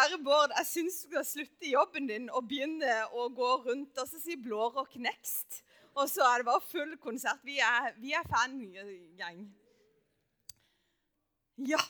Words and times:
kjære 0.00 0.20
Bård, 0.24 0.52
jeg 0.56 0.66
syns 0.66 1.02
du 1.04 1.10
skal 1.10 1.26
slutte 1.28 1.68
jobben 1.68 2.06
din 2.08 2.28
og 2.32 2.46
begynne 2.48 2.92
å 3.12 3.26
gå 3.36 3.48
rundt 3.66 3.98
og 4.00 4.08
så 4.08 4.20
si 4.22 4.36
blårock 4.40 4.96
next. 4.96 5.60
Og 5.98 6.08
så 6.08 6.24
er 6.24 6.40
det 6.40 6.46
bare 6.48 6.64
full 6.64 6.94
konsert. 7.02 7.42
Vi 7.44 7.58
er, 7.60 7.92
vi 8.00 8.14
er 8.16 8.24
fangjeng. 8.30 9.42
Ja. 11.68 11.80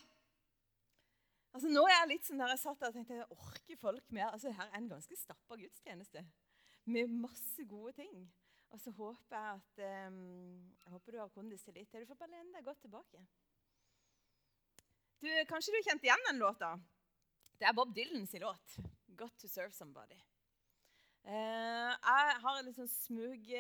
Altså 1.55 1.71
Nå 1.71 1.85
er 1.87 1.95
jeg 2.01 2.11
litt 2.15 2.27
sånn 2.27 2.43
der 2.43 2.55
jeg 2.55 2.63
satt 2.65 2.83
der 2.83 2.91
og 2.91 2.99
tenkte 2.99 3.19
jeg 3.21 3.31
orker 3.37 3.79
folk 3.79 4.15
mer. 4.17 4.33
Altså 4.33 4.55
Her 4.57 4.71
er 4.71 4.81
en 4.81 4.91
ganske 4.91 5.19
stappa 5.21 5.59
gudstjeneste 5.61 6.25
med 6.91 7.13
masse 7.15 7.67
gode 7.71 7.95
ting. 8.01 8.25
Og 8.75 8.81
så 8.83 8.91
håper 8.95 9.37
jeg 9.37 9.61
at 9.61 10.09
um, 10.11 10.23
jeg 10.81 10.95
håper 10.97 11.15
du 11.15 11.21
har 11.21 11.35
kondistillitt. 11.35 11.93
Du 11.93 12.11
får 12.11 12.19
bare 12.25 12.35
lene 12.35 12.57
deg 12.57 12.67
godt 12.67 12.83
tilbake. 12.87 13.23
Du, 15.21 15.29
Kanskje 15.51 15.77
du 15.77 15.85
kjente 15.85 16.09
igjen 16.09 16.27
den 16.31 16.43
låta? 16.43 16.79
Det 17.61 17.69
er 17.69 17.73
Bob 17.77 17.91
Dylans 17.97 18.33
låt. 18.41 18.79
'Got 19.17 19.33
to 19.39 19.49
Serve 19.49 19.71
Somebody'. 19.71 20.23
Uh, 21.25 21.93
jeg 21.93 22.37
har 22.41 22.63
liksom 22.63 22.89
smug 22.89 23.53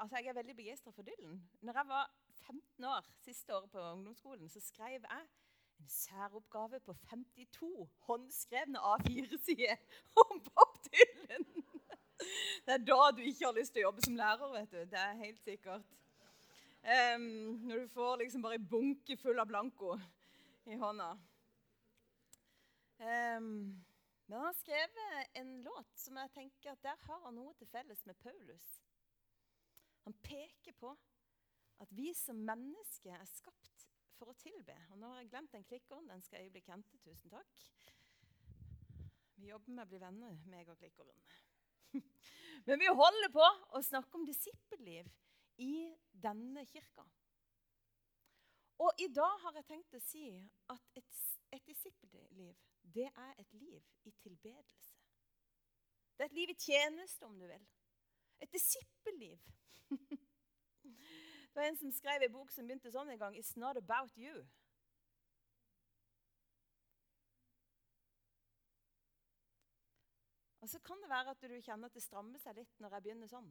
altså 0.00 0.16
Jeg 0.16 0.26
er 0.26 0.32
veldig 0.32 0.56
begeistra 0.56 0.90
for 0.90 1.02
Dylan. 1.02 1.42
Når 1.60 1.72
jeg 1.72 1.88
var 1.88 2.10
15 2.30 2.84
år, 2.84 3.06
siste 3.20 3.56
året 3.56 3.70
på 3.70 3.78
ungdomsskolen, 3.78 4.48
så 4.48 4.60
skrev 4.60 5.06
jeg 5.10 5.20
en 5.80 5.88
særoppgave 5.88 6.80
på 6.80 6.94
52 7.10 7.88
håndskrevne 7.98 8.78
A4-sider 8.78 9.76
om 10.24 10.40
Bob 10.40 10.78
Dylan. 10.90 11.46
Det 12.66 12.74
er 12.74 12.78
da 12.78 13.10
du 13.16 13.22
ikke 13.22 13.46
har 13.46 13.54
lyst 13.54 13.72
til 13.72 13.84
å 13.84 13.86
jobbe 13.88 14.02
som 14.02 14.16
lærer. 14.16 14.52
vet 14.52 14.70
du. 14.72 14.78
Det 14.90 14.98
er 14.98 15.22
helt 15.22 15.44
sikkert. 15.44 15.86
Um, 16.82 17.22
når 17.68 17.78
du 17.78 17.88
får 17.88 18.16
liksom 18.16 18.42
bare 18.42 18.58
en 18.58 18.68
bunke 18.68 19.16
full 19.16 19.38
av 19.38 19.46
blanko 19.46 19.94
i 20.66 20.74
hånda. 20.74 21.12
Um, 23.04 23.84
men 24.26 24.38
han 24.38 24.46
har 24.46 24.56
skrevet 24.56 25.36
en 25.36 25.62
låt 25.62 25.98
som 26.00 26.16
jeg 26.16 26.32
tenker 26.32 26.72
at 26.72 26.84
der 26.84 27.00
har 27.04 27.24
han 27.26 27.36
noe 27.36 27.52
til 27.58 27.68
felles 27.68 28.00
med 28.08 28.16
Paulus. 28.22 28.68
Han 30.06 30.16
peker 30.24 30.72
på 30.80 30.94
at 31.84 31.92
vi 31.92 32.14
som 32.16 32.40
mennesker 32.48 33.12
er 33.18 33.28
skapt 33.28 33.84
for 34.16 34.32
å 34.32 34.38
tilbe. 34.40 34.76
Og 34.92 35.00
nå 35.00 35.10
har 35.10 35.22
jeg 35.22 35.30
glemt 35.32 35.52
den 35.52 35.66
klikkeren. 35.68 36.08
Den 36.08 36.22
skal 36.24 36.44
jeg 36.44 36.54
bli 36.54 36.62
kjente. 36.64 37.00
Tusen 37.04 37.32
takk. 37.34 37.66
Vi 39.36 39.50
jobber 39.50 39.76
med 39.76 39.84
å 39.84 39.90
bli 39.90 40.00
venner, 40.00 40.38
meg 40.48 40.70
og 40.72 40.78
klikkeren. 40.80 41.20
Men 42.66 42.80
vi 42.80 42.88
holder 42.88 43.32
på 43.34 43.44
å 43.76 43.82
snakke 43.84 44.16
om 44.16 44.24
disippelliv 44.24 45.10
i 45.60 45.90
denne 46.24 46.64
kirka. 46.70 47.04
Og 48.84 49.02
i 49.04 49.08
dag 49.12 49.36
har 49.44 49.58
jeg 49.58 49.68
tenkt 49.68 49.96
å 49.96 50.02
si 50.02 50.28
at 50.72 50.96
et, 50.98 51.18
et 51.54 51.68
disippelliv, 51.68 52.56
det 52.94 53.06
er 53.06 53.32
et 53.38 53.52
liv 53.52 53.82
i 54.04 54.10
tilbedelse. 54.10 54.96
Det 56.16 56.20
er 56.20 56.24
et 56.24 56.32
liv 56.32 56.50
i 56.50 56.58
tjeneste, 56.58 57.24
om 57.26 57.38
du 57.38 57.46
vil. 57.46 57.66
Et 58.40 58.52
disippelliv. 58.52 59.38
det 61.50 61.54
var 61.54 61.62
en 61.62 61.76
som 61.76 61.92
skrev 61.92 62.22
en 62.22 62.32
bok 62.32 62.50
som 62.50 62.66
begynte 62.66 62.92
sånn 62.92 63.10
en 63.10 63.18
gang. 63.18 63.38
It's 63.38 63.56
not 63.58 63.80
about 63.80 64.14
you. 64.16 64.44
Og 70.64 70.68
så 70.68 70.78
kan 70.80 71.02
det 71.02 71.10
være 71.10 71.30
at 71.30 71.42
du 71.42 71.60
kjenner 71.60 71.90
at 71.90 71.94
det 71.94 72.02
strammer 72.02 72.40
seg 72.40 72.56
litt 72.56 72.78
når 72.80 72.94
jeg 72.96 73.04
begynner 73.04 73.28
sånn. 73.28 73.50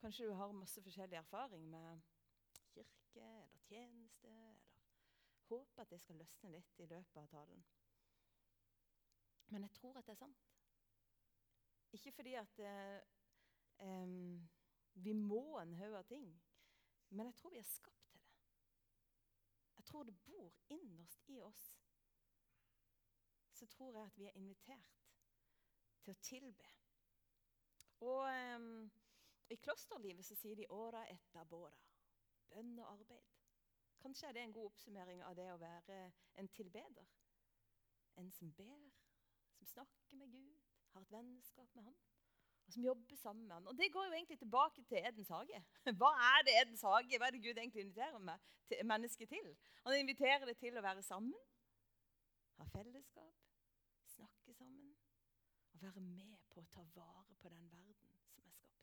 Kanskje 0.00 0.26
du 0.26 0.32
har 0.34 0.56
masse 0.56 0.82
forskjellig 0.82 1.18
erfaring 1.20 1.68
med 1.70 2.00
kirke 2.72 3.20
eller 3.20 3.60
tjeneste. 3.68 4.28
eller 4.28 4.56
Håper 5.50 5.84
at 5.84 5.92
det 5.92 6.00
skal 6.00 6.18
løsne 6.18 6.50
litt 6.56 6.80
i 6.80 6.88
løpet 6.90 7.20
av 7.22 7.28
talen. 7.30 7.62
Men 9.50 9.66
jeg 9.66 9.72
tror 9.76 9.98
at 9.98 10.06
det 10.06 10.12
er 10.14 10.22
sant. 10.22 10.46
Ikke 11.92 12.12
fordi 12.12 12.34
at 12.38 12.58
eh, 12.58 13.00
vi 14.94 15.12
må 15.12 15.58
en 15.58 15.74
haug 15.74 15.94
av 15.98 16.04
ting, 16.06 16.28
men 17.08 17.26
jeg 17.26 17.34
tror 17.34 17.50
vi 17.50 17.58
er 17.58 17.66
skapt 17.66 18.06
til 18.12 18.20
det. 18.20 18.34
Jeg 19.76 19.84
tror 19.84 20.04
det 20.06 20.14
bor 20.26 20.54
innerst 20.68 21.28
i 21.28 21.40
oss. 21.40 21.64
Så 23.52 23.66
tror 23.66 23.92
jeg 23.92 24.04
at 24.04 24.18
vi 24.18 24.26
er 24.26 24.38
invitert 24.38 25.00
til 26.04 26.14
å 26.14 26.20
tilbe. 26.22 26.70
Og 28.00 28.22
um, 28.54 28.90
I 29.50 29.58
klosterlivet 29.60 30.24
så 30.24 30.36
sier 30.38 30.56
de 30.56 30.68
'åra 30.70 31.02
etter 31.10 31.44
båra'. 31.44 31.88
Bønn 32.50 32.78
og 32.78 32.92
arbeid. 32.92 33.26
Kanskje 34.00 34.28
er 34.28 34.32
det 34.32 34.42
en 34.42 34.52
god 34.52 34.70
oppsummering 34.70 35.22
av 35.22 35.36
det 35.36 35.52
å 35.52 35.58
være 35.60 35.98
en 36.34 36.48
tilbeder. 36.48 37.10
En 38.16 38.30
som 38.32 38.52
ber, 38.52 38.90
som 39.60 39.66
snakker 39.66 40.16
med 40.16 40.32
Gud, 40.32 40.56
har 40.92 41.00
et 41.00 41.12
vennskap 41.12 41.74
med 41.74 41.82
ham, 41.82 41.96
Og 42.66 42.72
som 42.72 42.82
jobber 42.82 43.16
sammen 43.16 43.46
med 43.46 43.54
ham. 43.54 43.66
Og 43.66 43.76
Det 43.76 43.92
går 43.92 44.04
jo 44.06 44.12
egentlig 44.12 44.38
tilbake 44.38 44.82
til 44.84 44.98
Edens 44.98 45.28
hage. 45.28 45.64
Hva 46.00 46.10
er 46.32 46.44
det 46.46 46.54
Edens 46.62 46.82
hage? 46.82 47.18
Hva 47.18 47.26
er 47.26 47.30
det 47.30 47.42
Gud 47.42 47.58
egentlig 47.58 47.80
inviterer 47.80 48.38
til, 48.68 48.86
mennesket 48.86 49.28
til? 49.28 49.56
Han 49.84 49.98
inviterer 49.98 50.44
det 50.46 50.56
til 50.56 50.78
å 50.78 50.82
være 50.82 51.02
sammen, 51.02 51.34
ha 52.56 52.64
fellesskap, 52.64 53.34
snakke 54.14 54.54
sammen 54.54 54.96
Og 55.72 55.82
være 55.82 56.00
med 56.00 56.36
på 56.52 56.60
å 56.60 56.70
ta 56.72 56.82
vare 56.94 57.34
på 57.40 57.48
den 57.48 57.68
verden 57.72 58.16
som 58.32 58.46
er 58.46 58.56
skapt. 58.56 58.80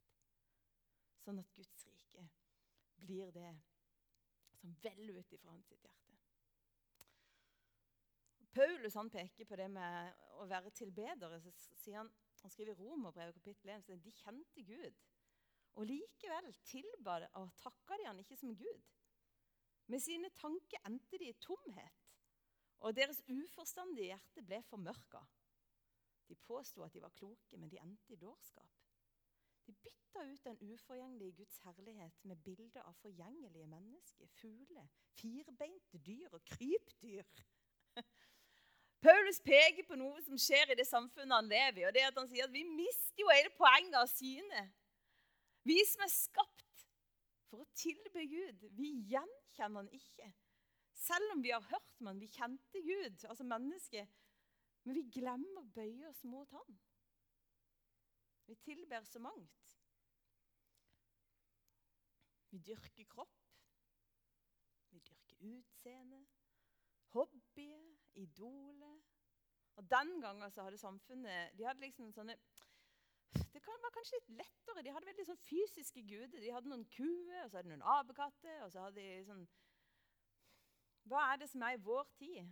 Sånn 1.23 1.39
at 1.39 1.51
Guds 1.53 1.87
rike 1.87 2.29
blir 2.97 3.31
det 3.31 3.51
som 4.57 4.77
veller 4.83 5.19
ut 5.19 5.33
ifra 5.33 5.51
hans 5.51 5.69
hjerte. 5.71 6.16
Paulus 8.51 8.95
han 8.95 9.09
peker 9.09 9.45
på 9.45 9.55
det 9.59 9.67
med 9.71 10.23
å 10.41 10.47
være 10.49 10.71
tilbedere. 10.71 11.39
så 11.41 11.51
sier 11.75 11.97
Han 11.97 12.11
han 12.41 12.51
skriver 12.51 12.71
i 12.71 12.75
Romerbrevet 12.85 13.33
kapittel 13.33 13.69
1 13.73 13.89
at 13.91 14.03
de 14.03 14.11
kjente 14.11 14.63
Gud. 14.63 14.99
Og 15.77 15.85
likevel 15.89 16.53
tilba 16.65 17.17
og 17.33 17.53
takka 17.59 17.97
de 17.97 18.07
han 18.07 18.19
ikke 18.21 18.37
som 18.37 18.55
Gud. 18.55 18.83
Med 19.87 19.99
sine 20.03 20.29
tanker 20.35 20.83
endte 20.87 21.19
de 21.19 21.29
i 21.31 21.37
tomhet, 21.41 22.05
og 22.79 22.95
deres 22.95 23.21
uforstandige 23.31 24.11
hjerte 24.11 24.43
ble 24.43 24.59
formørka. 24.67 25.21
De 26.27 26.35
påsto 26.35 26.83
at 26.83 26.93
de 26.93 27.01
var 27.01 27.15
kloke, 27.15 27.57
men 27.57 27.71
de 27.71 27.79
endte 27.79 28.13
i 28.13 28.19
dårskap. 28.19 28.73
De 29.67 29.73
bytta 29.83 30.23
ut 30.27 30.43
den 30.43 30.73
uforgjengelige 30.73 31.37
Guds 31.39 31.59
herlighet 31.63 32.23
med 32.23 32.43
bilder 32.43 32.83
av 32.83 32.95
forgjengelige 33.01 33.67
mennesker, 33.67 34.27
fugler, 34.39 34.87
firbeinte 35.19 35.99
dyr 35.99 36.31
og 36.31 36.43
krypdyr. 36.47 37.23
Paulus 39.01 39.39
peker 39.45 39.85
på 39.85 39.97
noe 39.99 40.21
som 40.25 40.39
skjer 40.41 40.73
i 40.73 40.77
det 40.79 40.87
samfunnet 40.89 41.35
han 41.35 41.49
lever 41.51 41.83
i. 41.83 41.85
og 41.85 41.93
det 41.93 42.01
er 42.01 42.09
at 42.09 42.17
Han 42.17 42.29
sier 42.31 42.47
at 42.47 42.53
vi 42.53 42.63
mister 42.65 43.21
jo 43.21 43.29
hele 43.29 43.53
poenget 43.57 43.99
av 43.99 44.09
synet. 44.09 44.73
Vi 45.67 45.77
som 45.85 46.03
er 46.05 46.13
skapt 46.13 46.85
for 47.47 47.63
å 47.63 47.71
tilbe 47.77 48.25
Gud, 48.27 48.67
vi 48.75 48.93
gjenkjenner 49.11 49.83
han 49.83 49.91
ikke. 49.93 50.31
Selv 50.97 51.35
om 51.35 51.43
vi 51.43 51.53
har 51.53 51.61
hørt 51.61 52.01
om 52.01 52.09
han, 52.09 52.19
vi 52.19 52.29
kjente 52.31 52.81
Gud, 52.83 53.25
altså 53.29 53.45
mennesket, 53.47 54.09
men 54.87 54.95
vi 54.97 55.03
glemmer 55.19 55.61
å 55.61 55.69
bøye 55.75 56.07
oss 56.09 56.23
mot 56.23 56.51
Han. 56.55 56.77
Vi 58.47 58.55
tilber 58.63 59.03
så 59.03 59.19
mangt. 59.19 59.73
Vi 62.49 62.61
dyrker 62.63 63.07
kropp. 63.11 63.35
Vi 64.93 65.01
dyrker 65.03 65.43
utseende, 65.51 66.21
hobbyer, 67.11 67.83
idoler. 68.17 68.97
Og 69.77 69.89
Den 69.89 70.21
gangen 70.21 70.51
så 70.51 70.63
hadde 70.65 70.77
samfunnet 70.81 71.57
de 71.57 71.65
hadde 71.65 71.85
liksom 71.85 72.11
sånne, 72.13 72.37
Det 73.53 73.61
var 73.65 73.91
kanskje 73.93 74.17
litt 74.17 74.29
lettere. 74.39 74.83
De 74.83 74.91
hadde 74.91 75.09
veldig 75.09 75.25
sånn 75.27 75.41
fysiske 75.43 76.01
guder. 76.07 76.39
De 76.41 76.51
hadde 76.53 76.69
noen 76.71 76.85
kuer, 76.89 77.43
og 77.43 77.49
så 77.49 77.57
hadde 77.57 77.69
de 77.69 77.75
noen 77.75 77.89
apekatter. 77.99 78.61
og 78.63 78.71
så 78.71 78.85
hadde 78.87 79.01
de 79.01 79.25
sånn... 79.27 79.43
Hva 81.07 81.23
er 81.31 81.41
det 81.41 81.49
som 81.51 81.63
er 81.63 81.75
i 81.75 81.81
vår 81.83 82.07
tid? 82.17 82.47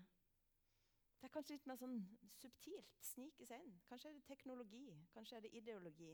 Det 1.20 1.28
er 1.30 1.34
kanskje 1.34 1.56
litt 1.56 1.68
mer 1.68 1.80
sånn 1.80 1.96
subtilt. 2.38 2.92
Snike 3.02 3.48
seg 3.48 3.64
inn. 3.64 3.78
Kanskje 3.90 4.12
er 4.12 4.18
det 4.18 4.28
teknologi. 4.28 4.86
Kanskje 5.16 5.40
er 5.40 5.46
det 5.46 5.54
ideologi. 5.58 6.12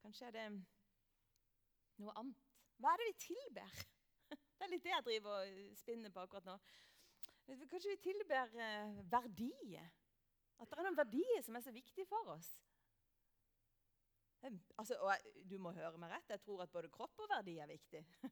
Kanskje 0.00 0.30
er 0.30 0.36
det 0.38 0.46
noe 2.00 2.14
annet. 2.16 2.46
Hva 2.80 2.94
er 2.94 3.02
det 3.02 3.10
vi 3.10 3.16
tilber? 3.26 3.80
Det 4.60 4.66
er 4.66 4.70
litt 4.74 4.84
det 4.84 4.90
jeg 4.92 5.04
driver 5.06 5.36
og 5.40 5.76
spinner 5.80 6.12
på 6.12 6.20
akkurat 6.20 6.44
nå. 6.44 6.54
Kanskje 7.50 7.90
vi 7.90 8.02
tilber 8.04 8.52
eh, 8.54 8.98
verdier. 9.10 9.88
At 10.60 10.68
det 10.70 10.78
er 10.78 10.86
noen 10.86 10.98
verdier 10.98 11.42
som 11.42 11.56
er 11.56 11.64
så 11.64 11.72
viktige 11.74 12.06
for 12.06 12.34
oss. 12.36 12.50
Altså, 14.78 14.94
jeg, 14.94 15.32
du 15.50 15.56
må 15.60 15.72
høre 15.76 15.98
meg 16.00 16.12
rett. 16.14 16.30
Jeg 16.30 16.42
tror 16.44 16.62
at 16.64 16.72
både 16.72 16.90
kropp 16.92 17.18
og 17.20 17.30
verdi 17.32 17.58
er 17.60 17.70
viktig. 17.70 18.04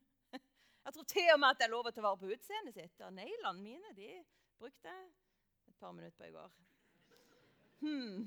Jeg 0.89 0.95
tror 0.95 1.05
til 1.05 1.27
og 1.35 1.41
med 1.43 1.53
at 1.53 1.59
det 1.61 1.65
er 1.67 1.73
lov 1.75 1.85
å 1.85 1.91
ta 1.93 2.01
vare 2.01 2.17
på 2.17 2.31
utseendet 2.33 2.73
sitt. 2.73 3.01
Og 3.05 3.13
neglene 3.13 3.61
mine 3.61 3.91
de 3.93 4.07
brukte 4.57 4.89
jeg 4.89 5.11
et 5.69 5.77
par 5.77 5.93
minutter 5.93 6.17
på 6.17 6.25
i 6.25 6.33
går. 6.33 6.55
Hmm. 7.83 8.23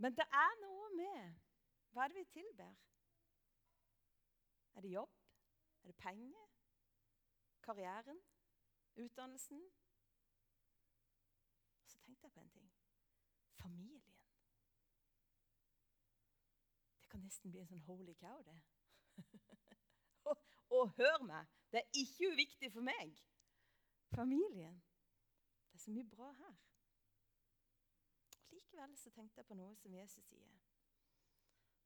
Men 0.00 0.16
det 0.16 0.24
er 0.24 0.56
noe 0.62 0.88
med 0.96 1.42
Hva 1.92 2.06
er 2.06 2.14
det 2.14 2.22
vi 2.22 2.24
tilber? 2.38 2.72
Er 4.72 4.86
det 4.86 4.94
jobb? 4.94 5.12
Er 5.82 5.92
det 5.92 5.98
penger? 6.00 6.48
Karrieren? 7.68 8.24
Utdannelsen? 8.96 9.62
Så 11.86 11.98
tenkte 11.98 12.26
jeg 12.26 12.32
på 12.32 12.40
en 12.40 12.50
ting. 12.50 12.72
Familien. 13.52 14.14
Det 17.00 17.08
kan 17.10 17.20
nesten 17.20 17.50
bli 17.50 17.60
en 17.60 17.70
sånn 17.70 17.86
holy 17.88 18.14
cow, 18.20 18.42
det. 18.46 18.58
og, 20.30 20.44
og 20.70 20.92
hør 20.98 21.24
meg, 21.26 21.50
det 21.72 21.82
er 21.82 21.98
ikke 22.02 22.30
uviktig 22.32 22.70
for 22.72 22.86
meg. 22.86 23.18
Familien. 24.14 24.82
Det 25.70 25.80
er 25.80 25.84
så 25.84 25.90
mye 25.90 26.10
bra 26.10 26.30
her. 26.38 26.54
Likevel 28.54 28.96
så 28.98 29.10
tenkte 29.10 29.40
jeg 29.40 29.46
på 29.48 29.58
noe 29.58 29.74
som 29.80 29.94
Jesus 29.94 30.24
sier. 30.28 30.54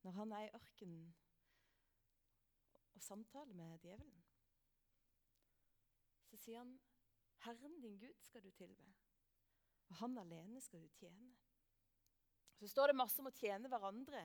Når 0.04 0.10
han 0.20 0.32
er 0.32 0.44
i 0.46 0.52
ørkenen 0.54 1.14
og 2.94 3.02
samtaler 3.02 3.54
med 3.54 3.78
djevelen, 3.78 4.24
så 6.28 6.36
sier 6.36 6.58
han 6.58 6.76
Herren 7.44 7.80
din 7.80 7.98
Gud 7.98 8.22
skal 8.22 8.42
du 8.42 8.50
tilbe, 8.50 8.86
og 9.88 9.96
han 10.02 10.18
alene 10.18 10.60
skal 10.60 10.82
du 10.82 10.88
tjene. 10.98 11.32
Så 12.58 12.68
står 12.68 12.90
det 12.90 12.98
masse 12.98 13.20
om 13.22 13.30
å 13.30 13.34
tjene 13.34 13.70
hverandre, 13.70 14.24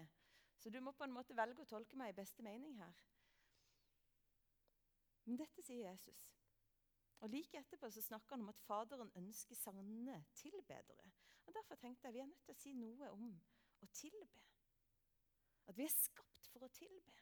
så 0.57 0.69
du 0.69 0.80
må 0.81 0.94
på 0.98 1.06
en 1.06 1.13
måte 1.13 1.36
velge 1.38 1.62
å 1.62 1.69
tolke 1.69 1.98
meg 2.00 2.13
i 2.13 2.18
beste 2.18 2.44
mening 2.45 2.77
her. 2.80 2.94
Men 5.25 5.39
dette 5.39 5.63
sier 5.63 5.86
Jesus. 5.89 6.24
Og 7.24 7.30
Like 7.31 7.60
etterpå 7.62 7.88
så 7.92 8.01
snakker 8.04 8.36
han 8.36 8.42
om 8.44 8.51
at 8.51 8.63
Faderen 8.65 9.12
ønsker 9.16 9.56
sanne 9.56 10.18
tilbedere. 10.36 11.12
Og 11.45 11.54
Derfor 11.56 11.80
tenkte 11.80 12.07
jeg 12.07 12.13
vi 12.18 12.24
er 12.24 12.31
nødt 12.31 12.44
til 12.44 12.56
å 12.56 12.59
si 12.59 12.74
noe 12.75 13.12
om 13.13 13.30
å 13.83 13.88
tilbe. 13.95 14.42
At 15.71 15.77
vi 15.77 15.86
er 15.88 15.94
skapt 15.94 16.50
for 16.51 16.66
å 16.66 16.71
tilbe. 16.75 17.16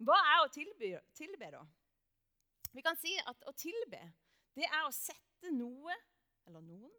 Hva 0.00 0.16
er 0.32 0.46
å 0.46 0.52
tilby, 0.52 0.94
tilbe 1.12 1.50
da? 1.52 1.60
Vi 2.70 2.82
kan 2.86 2.98
si 2.98 3.16
at 3.18 3.46
å 3.48 3.54
tilbe 3.58 4.00
det 4.56 4.66
er 4.66 4.84
å 4.84 4.94
sette 4.94 5.50
noe 5.54 5.94
eller 6.48 6.62
noen 6.64 6.92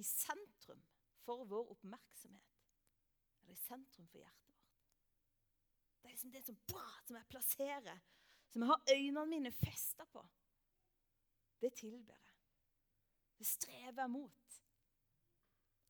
i 0.00 0.04
sentrum 0.06 0.80
for 1.22 1.44
vår 1.48 1.70
oppmerksomhet. 1.74 2.62
Eller 3.42 3.54
i 3.54 3.62
sentrum 3.62 4.08
for 4.10 4.22
hjertet 4.22 4.48
vårt. 4.50 4.78
Det 6.00 6.08
er 6.08 6.14
liksom 6.16 6.32
det 6.34 6.42
som, 6.46 6.58
som 7.06 7.18
jeg 7.18 7.30
plasserer, 7.30 8.00
som 8.50 8.64
jeg 8.64 8.72
har 8.72 8.94
øynene 8.96 9.28
mine 9.30 9.52
festa 9.54 10.06
på 10.10 10.24
det 11.62 11.70
tilber 11.78 12.16
jeg. 12.16 12.38
Det 13.38 13.46
strever 13.46 14.00
jeg 14.02 14.10
mot. 14.10 14.58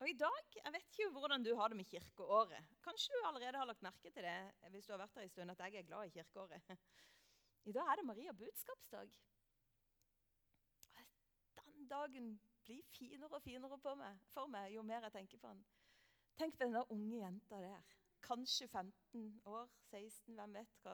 Og 0.03 0.09
i 0.09 0.15
dag, 0.19 0.41
Jeg 0.53 0.73
vet 0.73 0.87
ikke 0.91 1.13
hvordan 1.15 1.43
du 1.45 1.53
har 1.55 1.71
det 1.71 1.77
med 1.79 1.89
kirkeåret. 1.89 2.69
Kanskje 2.83 3.13
du 3.13 3.25
allerede 3.27 3.57
har 3.57 3.65
lagt 3.65 3.81
merke 3.81 4.11
til 4.11 4.25
det 4.25 4.69
hvis 4.73 4.85
du 4.85 4.93
har 4.93 5.01
vært 5.01 5.15
her 5.17 5.25
en 5.25 5.31
stund, 5.31 5.51
at 5.51 5.59
jeg 5.63 5.79
er 5.79 5.87
glad 5.87 6.09
i 6.09 6.13
kirkeåret. 6.13 6.73
I 7.65 7.71
dag 7.71 7.91
er 7.91 7.95
det 7.95 8.05
Maria 8.05 8.31
budskapsdag. 8.31 9.11
Den 11.55 11.87
dagen 11.87 12.41
blir 12.63 12.83
finere 12.83 13.35
og 13.35 13.41
finere 13.41 13.95
meg, 13.95 14.19
for 14.33 14.47
meg 14.51 14.73
jo 14.73 14.81
mer 14.81 15.05
jeg 15.07 15.11
tenker 15.11 15.37
på 15.37 15.47
den. 15.47 15.63
Tenk 16.37 16.57
på 16.57 16.63
denne 16.63 16.83
unge 16.91 17.21
jenta 17.21 17.61
der. 17.61 17.93
Kanskje 18.23 18.67
15 18.67 19.41
år, 19.45 19.69
16, 19.91 20.35
hvem 20.35 20.53
vet. 20.53 20.89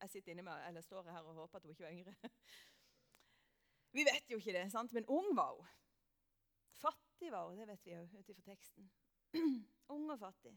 Jeg 0.00 0.10
sitter 0.10 0.32
inne 0.32 0.42
med, 0.42 0.66
eller 0.68 0.80
står 0.80 1.10
her 1.10 1.22
og 1.22 1.34
håper 1.34 1.58
at 1.58 1.62
hun 1.62 1.70
ikke 1.70 1.84
var 1.84 1.92
yngre. 1.92 2.14
Vi 3.96 4.06
vet 4.08 4.30
jo 4.30 4.36
ikke 4.36 4.52
det, 4.58 4.66
sant? 4.72 4.92
men 4.92 5.06
ung 5.06 5.36
var 5.36 5.54
hun. 5.54 5.66
Fattig 6.82 7.32
var 7.32 7.48
hun, 7.48 7.58
det 7.58 7.68
vet 7.68 7.84
vi 7.84 7.94
jo 7.94 8.02
ut 8.18 8.28
ifra 8.28 8.42
teksten. 8.42 8.92
ung 9.94 10.10
og 10.10 10.18
fattig. 10.18 10.54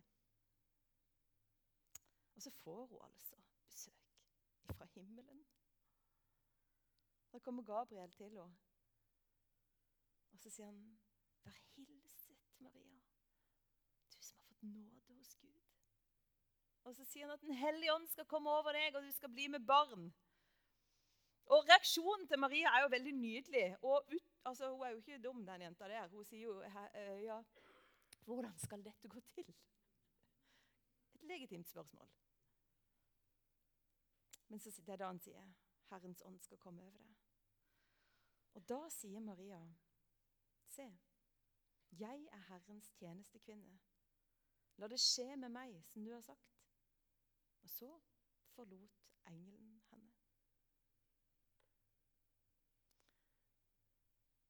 Og 2.35 2.41
så 2.41 2.51
får 2.51 2.85
hun 2.85 3.01
altså 3.01 3.44
fra 4.73 4.85
himmelen. 4.85 5.45
Da 7.31 7.39
kommer 7.39 7.63
Gabriel 7.63 8.11
til 8.11 8.25
henne, 8.25 8.57
og 10.31 10.39
så 10.39 10.49
sier 10.49 10.65
han, 10.65 10.99
'Vær 11.43 11.59
hilset, 11.75 12.59
Maria, 12.59 12.99
du 14.13 14.21
som 14.21 14.37
har 14.37 14.45
fått 14.47 14.63
nåde 14.63 15.13
hos 15.13 15.35
Gud.' 15.35 15.61
Og 16.83 16.95
så 16.95 17.05
sier 17.05 17.25
han 17.25 17.33
at 17.33 17.41
Den 17.41 17.53
hellige 17.53 17.93
ånd 17.93 18.07
skal 18.07 18.25
komme 18.25 18.49
over 18.49 18.71
deg, 18.71 18.95
og 18.95 19.03
du 19.03 19.11
skal 19.11 19.29
bli 19.29 19.47
med 19.47 19.65
barn. 19.67 20.13
Og 21.45 21.65
Reaksjonen 21.69 22.27
til 22.27 22.39
Maria 22.39 22.67
er 22.77 22.81
jo 22.81 22.87
veldig 22.89 23.13
nydelig. 23.13 23.77
Og 23.81 24.13
ut, 24.13 24.29
altså, 24.45 24.71
Hun 24.71 24.85
er 24.85 24.89
jo 24.89 24.97
ikke 24.97 25.21
dum, 25.21 25.45
den 25.45 25.61
jenta 25.61 25.87
der. 25.87 26.07
Hun 26.07 26.25
sier 26.25 26.41
jo 26.41 26.61
eh, 26.61 27.23
ja, 27.23 27.43
Hvordan 28.25 28.57
skal 28.57 28.85
dette 28.85 29.07
gå 29.07 29.19
til? 29.19 29.55
Et 31.15 31.23
legitimt 31.23 31.67
spørsmål. 31.67 32.09
Men 34.47 34.59
så, 34.59 34.71
det 34.81 34.93
er 34.93 35.01
da 35.01 35.09
han 35.09 35.21
sier 35.23 35.53
Herrens 35.89 36.21
ånd 36.25 36.39
skal 36.43 36.61
komme 36.61 36.83
over 36.83 37.01
deg. 37.01 37.15
Og 38.55 38.67
da 38.69 38.79
sier 38.93 39.23
Maria, 39.23 39.59
se, 40.71 40.85
jeg 41.99 42.27
er 42.31 42.45
Herrens 42.49 42.91
tjenestekvinne. 42.99 43.79
La 44.77 44.87
det 44.91 44.99
skje 44.99 45.35
med 45.39 45.51
meg 45.55 45.79
som 45.91 46.05
du 46.05 46.11
har 46.13 46.23
sagt. 46.23 46.55
Og 47.63 47.71
så 47.71 47.91
forlot 48.55 49.03
engelen 49.31 49.81
henne. 49.89 50.13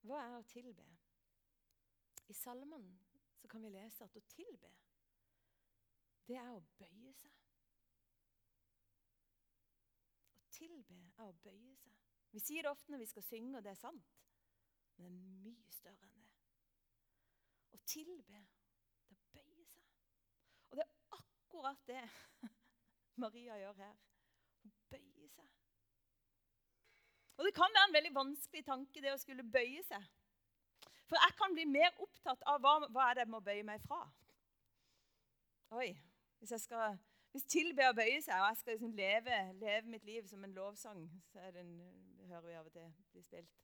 Hva 0.06 0.22
er 0.22 0.38
å 0.38 0.46
tilbe? 0.50 0.86
I 2.30 2.34
salmen 2.34 2.90
kan 3.50 3.62
vi 3.62 3.70
lese 3.70 4.04
at 4.04 4.16
å 4.18 4.22
tilbe, 4.28 4.72
det 6.26 6.38
er 6.42 6.50
å 6.50 6.64
bøye 6.80 7.12
seg. 7.14 7.36
Tilbe 10.56 11.00
er 11.18 11.28
å 11.28 11.36
bøye 11.44 11.76
seg. 11.82 11.96
Vi 12.36 12.42
sier 12.44 12.66
det 12.66 12.72
ofte 12.72 12.92
når 12.92 13.04
vi 13.04 13.10
skal 13.12 13.26
synge, 13.28 13.58
og 13.58 13.64
det 13.64 13.72
er 13.72 13.80
sant. 13.80 14.16
Men 14.96 15.06
det 15.06 15.12
er 15.12 15.44
mye 15.46 15.76
større 15.76 16.08
enn 16.08 16.18
det. 16.20 16.32
Å 17.76 17.80
tilbe, 17.88 18.42
det 19.08 19.12
er 19.12 19.16
å 19.16 19.20
bøye 19.36 19.68
seg. 19.70 19.88
Og 20.70 20.80
det 20.80 20.86
er 20.86 21.20
akkurat 21.20 21.88
det 21.92 22.04
Maria 23.24 23.60
gjør 23.62 23.80
her. 23.84 23.96
Hun 24.64 24.76
bøyer 24.92 25.32
seg. 25.36 25.52
Og 27.36 27.44
Det 27.48 27.56
kan 27.56 27.74
være 27.76 27.90
en 27.90 27.98
veldig 27.98 28.14
vanskelig 28.16 28.64
tanke 28.68 29.02
det 29.04 29.12
å 29.12 29.20
skulle 29.20 29.44
bøye 29.44 29.84
seg. 29.84 30.04
For 31.06 31.20
jeg 31.22 31.36
kan 31.38 31.54
bli 31.54 31.66
mer 31.70 31.92
opptatt 32.02 32.46
av 32.50 32.62
hva, 32.64 32.78
hva 32.90 33.10
er 33.10 33.18
det 33.18 33.26
jeg 33.26 33.34
må 33.34 33.42
bøye 33.44 33.66
meg 33.68 33.84
fra. 33.84 34.02
Oi, 35.76 35.92
Hvis 36.40 36.52
jeg 36.52 36.62
skal, 36.62 36.98
hvis 37.36 37.50
tilbe 37.52 37.84
å 37.90 37.96
bøye 37.96 38.20
seg, 38.24 38.40
og 38.40 38.46
jeg 38.48 38.58
skal 38.62 38.78
liksom 38.78 38.94
leve, 38.96 39.38
leve, 39.60 39.90
mitt 39.92 40.06
liv 40.08 40.28
som 40.30 40.44
en 40.48 40.54
lovsang, 40.56 41.02
så 41.28 41.42
det 41.52 41.66
hører 42.30 42.46
vi 42.46 42.54
av 42.56 42.70
og 42.70 42.72
til 42.72 42.94
bli 43.12 43.24
spilt. 43.26 43.58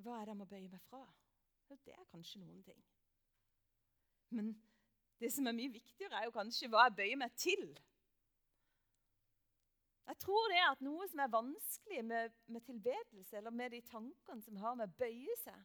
Hva 0.00 0.16
er 0.16 0.24
det 0.24 0.32
jeg 0.32 0.40
må 0.40 0.48
bøye 0.50 0.72
meg 0.72 0.82
fra? 0.88 1.04
Det 1.70 1.94
er 1.94 2.08
kanskje 2.10 2.42
noen 2.42 2.64
ting. 2.66 2.80
Men 4.34 4.50
det 5.22 5.30
som 5.30 5.46
er 5.46 5.54
mye 5.54 5.70
viktigere, 5.76 6.18
er 6.18 6.26
jo 6.26 6.34
kanskje 6.34 6.72
hva 6.72 6.88
jeg 6.88 6.96
bøyer 6.98 7.22
meg 7.22 7.38
til. 7.38 7.64
Jeg 10.10 10.18
tror 10.26 10.50
det 10.50 10.58
er 10.58 10.72
at 10.72 10.82
noe 10.82 11.06
som 11.06 11.22
er 11.22 11.34
vanskelig 11.36 12.02
med, 12.02 12.34
med 12.50 12.66
tilbedelse, 12.66 13.36
eller 13.38 13.54
med 13.54 13.76
de 13.76 13.84
tankene 13.86 14.42
som 14.42 14.58
har 14.58 14.74
med 14.74 14.90
å 14.90 14.98
bøye 15.04 15.38
seg, 15.44 15.62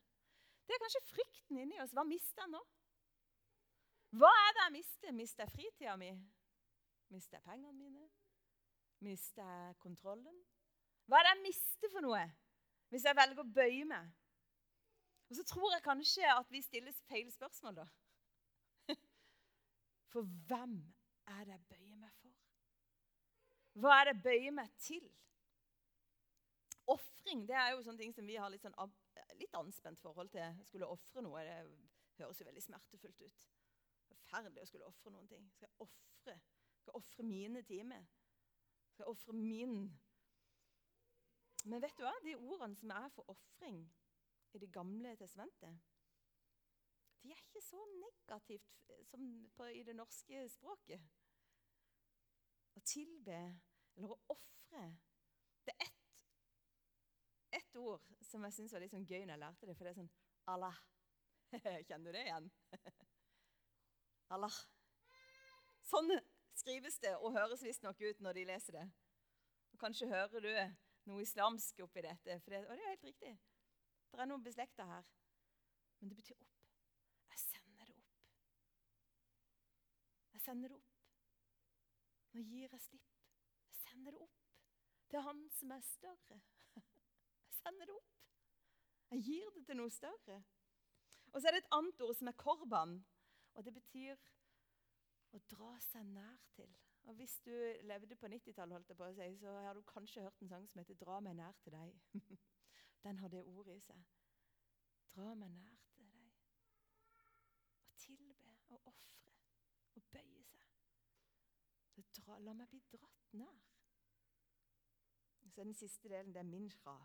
det 0.70 0.78
er 0.78 0.86
kanskje 0.86 1.08
frykten 1.10 1.66
inni 1.66 1.82
oss. 1.82 1.98
Hva 1.98 2.06
mister 2.06 2.46
jeg 2.46 2.54
nå? 2.54 2.62
Hva 4.16 4.30
er 4.32 4.54
det 4.56 4.64
jeg 4.64 4.74
mister? 4.78 5.12
Mister 5.12 5.44
jeg 5.44 5.52
fritida 5.52 5.96
mi? 6.00 6.12
Mister 7.12 7.38
jeg 7.38 7.44
pengene 7.44 7.74
mine? 7.74 8.06
Mister 9.04 9.44
jeg 9.44 9.76
kontrollen? 9.84 10.38
Hva 11.06 11.20
er 11.20 11.28
det 11.28 11.34
jeg 11.34 11.46
mister 11.50 11.92
for 11.92 12.06
noe 12.06 12.24
hvis 12.94 13.04
jeg 13.08 13.18
velger 13.18 13.42
å 13.42 13.52
bøye 13.58 13.88
meg? 13.90 14.12
Og 15.30 15.36
så 15.40 15.44
tror 15.50 15.74
jeg 15.74 15.84
kanskje 15.84 16.30
at 16.30 16.52
vi 16.54 16.62
stiller 16.62 16.94
feil 17.10 17.32
spørsmål, 17.34 17.82
da. 17.82 17.86
For 20.14 20.30
hvem 20.48 20.78
er 21.34 21.42
det 21.48 21.56
jeg 21.56 21.64
bøyer 21.72 21.98
meg 21.98 22.14
for? 22.22 22.36
Hva 23.82 23.96
er 23.98 24.08
det 24.08 24.14
jeg 24.14 24.24
bøyer 24.28 24.56
meg 24.62 24.70
til? 24.80 25.10
Ofring 26.94 27.42
er 27.50 27.74
jo 27.74 27.82
sånne 27.82 28.04
ting 28.04 28.14
som 28.14 28.30
vi 28.30 28.38
har 28.38 28.54
litt, 28.54 28.62
sånn, 28.62 28.94
litt 29.42 29.58
anspent 29.58 30.00
forhold 30.06 30.30
til. 30.32 30.62
Skulle 30.70 30.94
ofre 30.94 31.26
noe. 31.26 31.42
Det 31.42 32.22
høres 32.22 32.40
jo 32.40 32.48
veldig 32.48 32.64
smertefullt 32.64 33.26
ut. 33.26 33.48
Forferdelig 34.26 34.64
å 34.66 34.70
skulle 34.70 34.90
ofre 34.90 35.12
noen 35.14 35.28
ting. 35.30 35.46
Skal 35.54 35.70
jeg 35.70 35.86
ofre? 35.86 36.38
Skal 36.82 36.92
jeg 36.92 37.00
ofre 37.00 37.26
mine 37.28 37.62
timer? 37.68 38.08
Skal 38.92 39.06
jeg 39.06 39.12
ofre 39.12 39.36
min 39.38 39.76
Men 41.66 41.82
vet 41.82 41.98
du 41.98 42.04
hva? 42.06 42.14
De 42.24 42.36
ordene 42.38 42.78
som 42.78 42.94
er 42.94 43.10
for 43.14 43.30
ofring 43.34 43.84
i 44.56 44.60
Det 44.62 44.72
gamle 44.72 45.16
testamentet, 45.20 45.80
de 47.24 47.32
er 47.34 47.40
ikke 47.42 47.62
så 47.66 47.82
negativt 47.92 48.86
som 49.10 49.26
på, 49.58 49.66
i 49.66 49.82
det 49.84 49.96
norske 49.98 50.46
språket. 50.54 51.02
Å 52.78 52.84
tilbe 52.86 53.40
eller 53.96 54.14
å 54.14 54.20
ofre 54.36 54.86
Det 55.66 55.74
er 55.74 55.88
ett 55.88 56.06
et 57.56 57.76
ord 57.80 58.04
som 58.22 58.44
jeg 58.46 58.56
syns 58.56 58.74
var 58.76 58.84
litt 58.84 58.94
sånn 58.94 59.08
gøy 59.08 59.24
når 59.24 59.36
jeg 59.36 59.42
lærte 59.44 59.68
det, 59.70 59.76
for 59.76 59.88
det 59.88 59.94
er 59.94 60.00
sånn 60.00 60.14
Allah. 60.52 60.80
Kjenner 61.88 62.08
du 62.08 62.16
det 62.16 62.24
igjen? 62.28 62.50
Allah. 64.34 64.56
Sånn 65.86 66.10
skrives 66.58 66.98
det 67.04 67.14
og 67.20 67.36
høres 67.36 67.64
visstnok 67.66 68.00
ut 68.02 68.24
når 68.24 68.40
de 68.40 68.46
leser 68.50 68.80
det. 68.80 68.86
Og 69.74 69.82
Kanskje 69.82 70.10
hører 70.10 70.42
du 70.42 70.52
noe 71.10 71.22
islamsk 71.22 71.84
oppi 71.86 72.04
dette. 72.06 72.40
For 72.44 72.56
det, 72.56 72.64
og 72.66 72.74
det 72.78 72.86
er 72.86 72.94
helt 72.96 73.10
riktig. 73.10 73.34
Det 74.12 74.24
er 74.24 74.30
noen 74.30 74.44
beslekta 74.46 74.88
her. 74.90 75.06
Men 76.00 76.10
det 76.12 76.18
betyr 76.22 76.40
opp. 76.40 76.56
Jeg 77.34 77.42
sender 77.44 77.90
det 77.90 77.96
opp. 77.98 78.16
Jeg 80.34 80.44
sender 80.46 80.72
det 80.72 80.80
opp. 80.80 80.92
Nå 82.36 82.44
gir 82.48 82.72
jeg 82.72 82.82
slipp. 82.82 83.14
Jeg 83.70 83.82
sender 83.84 84.16
det 84.16 84.22
opp 84.26 84.42
til 85.12 85.26
Han 85.28 85.46
som 85.54 85.72
er 85.72 85.84
større. 85.86 86.40
Jeg 87.46 87.58
sender 87.62 87.90
det 87.90 87.96
opp. 87.96 88.16
Jeg 89.12 89.22
gir 89.24 89.52
det 89.56 89.66
til 89.68 89.78
noe 89.80 89.92
større. 89.94 90.40
Og 91.32 91.42
så 91.42 91.48
er 91.48 91.56
det 91.56 91.62
et 91.64 91.76
annet 91.76 92.02
ord 92.02 92.16
som 92.18 92.30
er 92.32 92.36
korban. 92.40 92.98
Og 93.56 93.66
det 93.66 93.74
betyr 93.74 94.20
å 95.36 95.40
dra 95.52 95.72
seg 95.84 96.08
nær 96.12 96.44
til. 96.56 96.76
Og 97.06 97.14
Hvis 97.16 97.40
du 97.46 97.52
levde 97.86 98.16
på 98.16 98.28
90-tallet, 98.28 98.92
si, 99.16 99.38
så 99.38 99.52
har 99.68 99.74
du 99.74 99.82
kanskje 99.82 100.24
hørt 100.26 100.42
en 100.42 100.50
sang 100.50 100.68
som 100.70 100.80
heter 100.80 100.96
'Dra 100.96 101.20
meg 101.20 101.36
nær 101.36 101.52
til 101.64 101.72
deg'. 101.72 102.00
Den 103.04 103.20
har 103.20 103.28
det 103.28 103.44
ordet 103.44 103.76
i 103.76 103.80
seg. 103.80 104.06
Dra 105.16 105.34
meg 105.36 105.52
nær 105.52 105.76
til 105.94 106.08
deg. 106.10 106.32
Å 107.86 107.98
tilbe 107.98 108.56
og 108.70 108.82
ofre 108.86 109.36
og 109.96 110.04
bøye 110.12 110.44
seg. 110.44 110.66
Dra, 112.18 112.38
la 112.40 112.54
meg 112.54 112.70
bli 112.70 112.82
dratt 112.92 113.34
nær. 113.34 113.62
Så 115.42 115.52
den 115.64 115.74
siste 115.74 116.10
delen 116.10 116.34
det 116.34 116.40
er 116.40 116.50
min 116.50 116.72
fra. 116.72 116.98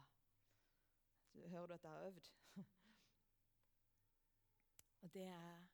Så 1.32 1.48
hører 1.48 1.66
du 1.66 1.72
at 1.74 1.84
jeg 1.84 1.92
har 1.92 2.06
øvd. 2.06 2.32
Og 5.02 5.12
det 5.14 5.22
er 5.22 5.69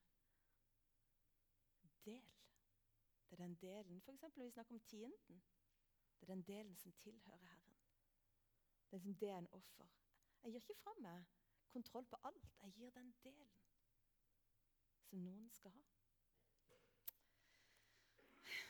del. 2.06 2.32
Det 3.26 3.36
er 3.36 3.42
den 3.42 3.54
delen 3.62 4.02
F.eks. 4.02 4.22
når 4.36 4.44
vi 4.44 4.50
snakker 4.50 4.74
om 4.74 4.80
tienden. 4.80 5.42
Det 6.16 6.28
er 6.28 6.34
den 6.34 6.42
delen 6.42 6.76
som 6.76 6.92
tilhører 6.92 7.36
Herren. 7.36 7.76
Det 8.90 8.92
er, 8.92 8.98
liksom 8.98 9.14
det 9.14 9.30
en 9.30 9.48
offer. 9.52 9.86
Jeg 10.42 10.52
gir 10.52 10.60
ikke 10.60 10.80
fra 10.82 10.94
meg 11.00 11.24
kontroll 11.72 12.06
på 12.06 12.16
alt. 12.24 12.54
Jeg 12.62 12.72
gir 12.72 12.90
den 12.90 13.14
delen 13.24 13.62
som 15.08 15.18
noen 15.18 15.50
skal 15.50 15.74
ha. 15.74 15.84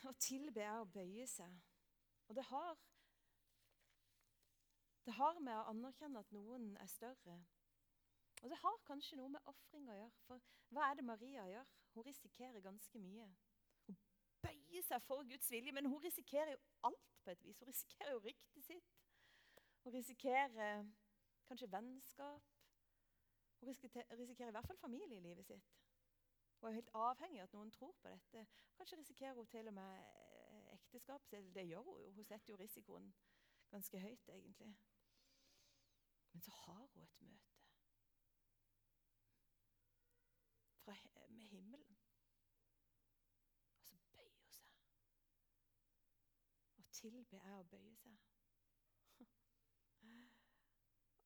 Å 0.07 0.13
tilbe 0.23 0.63
er 0.63 0.81
å 0.81 0.89
bøye 0.91 1.27
seg. 1.31 1.61
Og 2.29 2.37
det 2.39 2.45
har 2.51 2.77
Det 5.07 5.15
har 5.15 5.37
med 5.39 5.55
å 5.55 5.69
anerkjenne 5.71 6.19
at 6.19 6.33
noen 6.35 6.73
er 6.83 6.89
større. 6.91 7.37
Og 8.43 8.51
det 8.51 8.57
har 8.59 8.81
kanskje 8.89 9.17
noe 9.21 9.31
med 9.37 9.51
ofring 9.53 9.87
å 9.87 9.95
gjøre. 9.95 10.17
For 10.27 10.43
hva 10.75 10.89
er 10.91 10.99
det 10.99 11.05
Maria 11.07 11.45
gjør? 11.47 11.69
Hun 11.97 12.05
risikerer 12.05 12.61
ganske 12.61 12.99
mye. 12.99 13.27
Hun 13.87 13.97
bøyer 14.43 14.83
seg 14.85 15.03
for 15.03 15.25
Guds 15.31 15.51
vilje, 15.51 15.73
men 15.73 15.87
hun 15.89 16.03
risikerer 16.03 16.51
jo 16.53 16.59
alt 16.85 17.15
på 17.25 17.33
et 17.33 17.45
vis. 17.45 17.59
Hun 17.59 17.69
risikerer 17.69 18.11
jo 18.13 18.19
ryktet 18.27 18.65
sitt. 18.65 18.93
Hun 19.85 19.93
risikerer 19.93 20.85
kanskje 21.49 21.71
vennskap. 21.73 22.53
Hun 23.61 23.69
risikerer 23.73 24.49
i 24.49 24.57
hvert 24.59 24.67
fall 24.67 24.79
familielivet 24.85 25.47
sitt. 25.47 25.73
Hun 26.61 26.69
er 26.69 26.79
helt 26.79 26.95
avhengig 26.95 27.41
av 27.41 27.49
at 27.49 27.57
noen 27.57 27.73
tror 27.73 27.97
på 28.03 28.13
dette. 28.13 28.45
Kanskje 28.77 29.01
risikerer 29.01 29.41
hun 29.41 29.47
til 29.47 29.73
og 29.73 29.75
med 29.81 29.97
ekteskap. 30.77 30.77
ekteskapet. 30.77 31.55
Det 31.55 31.69
gjør 31.69 31.83
hun 31.83 32.03
jo. 32.03 32.11
Hun 32.11 32.25
setter 32.25 32.53
jo 32.53 32.57
risikoen 32.57 33.15
ganske 33.71 34.01
høyt, 34.01 34.29
egentlig. 34.29 34.77
Men 36.33 36.41
så 36.41 36.51
har 36.51 36.87
hun 36.93 37.03
et 37.03 37.21
møte 37.21 37.57
fra, 40.85 40.97
med 41.29 41.43
himmelen. 41.43 41.97
Tilbe 46.97 47.41
er 47.43 47.55
å 47.57 47.65
bøye 47.71 47.95
seg. 48.01 48.17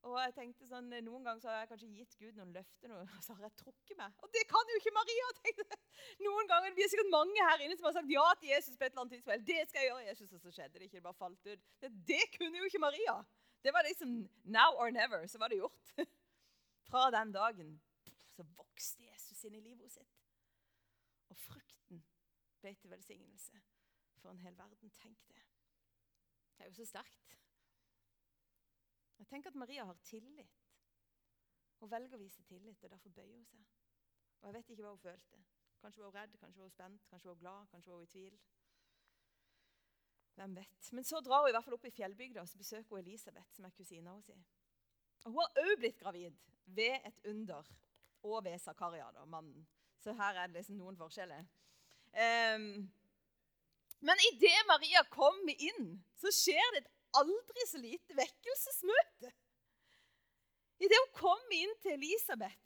Og 0.08 0.16
jeg 0.16 0.34
tenkte 0.36 0.68
sånn, 0.68 0.88
Noen 1.06 1.26
ganger 1.26 1.42
så 1.42 1.50
har 1.52 1.58
jeg 1.62 1.70
kanskje 1.72 1.90
gitt 1.98 2.14
Gud 2.20 2.38
noen 2.38 2.54
løfter, 2.56 2.94
og 2.96 3.16
så 3.24 3.36
har 3.36 3.48
jeg 3.48 3.58
trukket 3.60 3.98
meg. 3.98 4.14
Og 4.24 4.32
det 4.36 4.44
kan 4.50 4.72
jo 4.72 4.78
ikke 4.80 4.94
Maria! 4.96 5.26
tenkte 5.42 5.80
Noen 6.24 6.48
ganger, 6.50 6.74
Vi 6.76 6.86
er 6.86 6.92
sikkert 6.92 7.12
mange 7.12 7.50
her 7.50 7.66
inne 7.66 7.76
som 7.76 7.90
har 7.90 7.98
sagt 7.98 8.12
ja 8.12 8.24
til 8.40 8.54
Jesus 8.54 8.76
på 8.76 8.86
et 8.86 8.94
eller 8.94 9.04
annet 9.04 9.18
tidspunkt. 9.18 9.46
Det 9.50 9.60
skal 9.68 9.82
jeg 9.82 9.92
gjøre, 9.92 10.06
Jesus, 10.08 10.32
Og 10.32 10.40
så 10.40 10.54
skjedde 10.56 10.78
det 10.78 10.88
ikke. 10.88 10.98
Det 10.98 11.06
bare 11.08 11.20
falt 11.20 11.52
ut. 11.52 11.68
Det, 11.82 11.92
det 12.08 12.24
kunne 12.38 12.62
jo 12.62 12.70
ikke 12.70 12.82
Maria. 12.86 13.20
Det 13.60 13.74
var 13.76 13.84
liksom 13.84 14.16
now 14.44 14.72
or 14.80 14.90
never. 14.90 15.26
Så 15.26 15.38
var 15.38 15.52
det 15.52 15.60
gjort. 15.60 15.94
Fra 16.88 17.10
den 17.12 17.32
dagen 17.32 17.76
så 18.36 18.46
vokste 18.56 19.04
Jesus 19.04 19.44
inn 19.44 19.54
i 19.54 19.60
livet 19.60 19.92
sitt. 19.92 20.16
Og 21.28 21.36
frukten 21.36 22.00
ble 22.62 22.74
til 22.80 22.90
velsignelse 22.90 23.60
for 24.22 24.32
en 24.32 24.40
hel 24.40 24.56
verden. 24.56 24.92
Tenk 25.02 25.18
det. 25.28 25.39
Det 26.60 26.66
er 26.66 26.68
jo 26.68 26.74
så 26.74 26.84
sterkt. 26.84 27.36
Jeg 29.18 29.26
tenker 29.26 29.48
at 29.48 29.54
Maria 29.54 29.84
har 29.84 29.96
tillit. 30.04 30.58
Hun 31.80 31.88
velger 31.90 32.18
å 32.18 32.20
vise 32.20 32.42
tillit, 32.44 32.84
og 32.84 32.90
derfor 32.92 33.14
bøyer 33.16 33.32
hun 33.32 33.46
seg. 33.48 33.62
Og 34.40 34.48
Jeg 34.48 34.54
vet 34.58 34.72
ikke 34.74 34.84
hva 34.84 34.90
hun 34.92 35.00
følte. 35.00 35.40
Kanskje 35.80 36.02
var 36.02 36.10
hun 36.10 36.18
redd, 36.18 36.36
kanskje 36.42 36.60
var 36.60 36.68
hun 36.68 36.74
spent, 36.74 37.06
kanskje 37.08 37.30
var 37.30 37.38
hun 37.38 37.40
glad, 37.40 37.70
kanskje 37.72 37.90
var 37.90 38.02
hun 38.02 38.04
i 38.04 38.12
tvil. 38.12 38.36
Hvem 40.34 40.56
vet. 40.60 40.92
Men 40.92 41.08
så 41.08 41.24
drar 41.24 41.46
hun 41.46 41.48
i 41.48 41.56
hvert 41.56 41.68
fall 41.70 41.78
opp 41.78 41.88
i 41.88 41.94
fjellbygda 41.96 42.44
og 42.44 42.60
besøker 42.60 42.92
hun 42.92 43.00
Elisabeth, 43.00 43.56
som 43.56 43.64
er 43.64 43.76
kusina 43.80 44.18
hennes. 44.28 44.52
Og 45.24 45.32
Hun 45.32 45.40
har 45.40 45.64
òg 45.64 45.74
blitt 45.80 45.98
gravid 46.04 46.36
ved 46.64 47.08
et 47.08 47.24
under, 47.32 47.72
og 48.22 48.44
ved 48.44 48.58
Zakaria, 48.58 49.08
da, 49.16 49.24
mannen. 49.24 49.64
Så 50.04 50.12
her 50.12 50.36
er 50.36 50.46
det 50.52 50.60
liksom 50.60 50.76
noen 50.76 51.00
forskjeller. 51.00 51.48
Um, 52.12 52.90
men 54.00 54.24
idet 54.32 54.64
Maria 54.68 55.02
kommer 55.12 55.56
inn, 55.56 55.92
så 56.16 56.32
skjer 56.32 56.74
det 56.74 56.82
et 56.84 56.90
aldri 57.20 57.66
så 57.68 57.80
lite 57.82 58.16
vekkelsesmøte. 58.16 59.32
Idet 60.80 61.00
hun 61.02 61.14
kommer 61.18 61.56
inn 61.56 61.72
til 61.82 61.98
Elisabeth, 61.98 62.56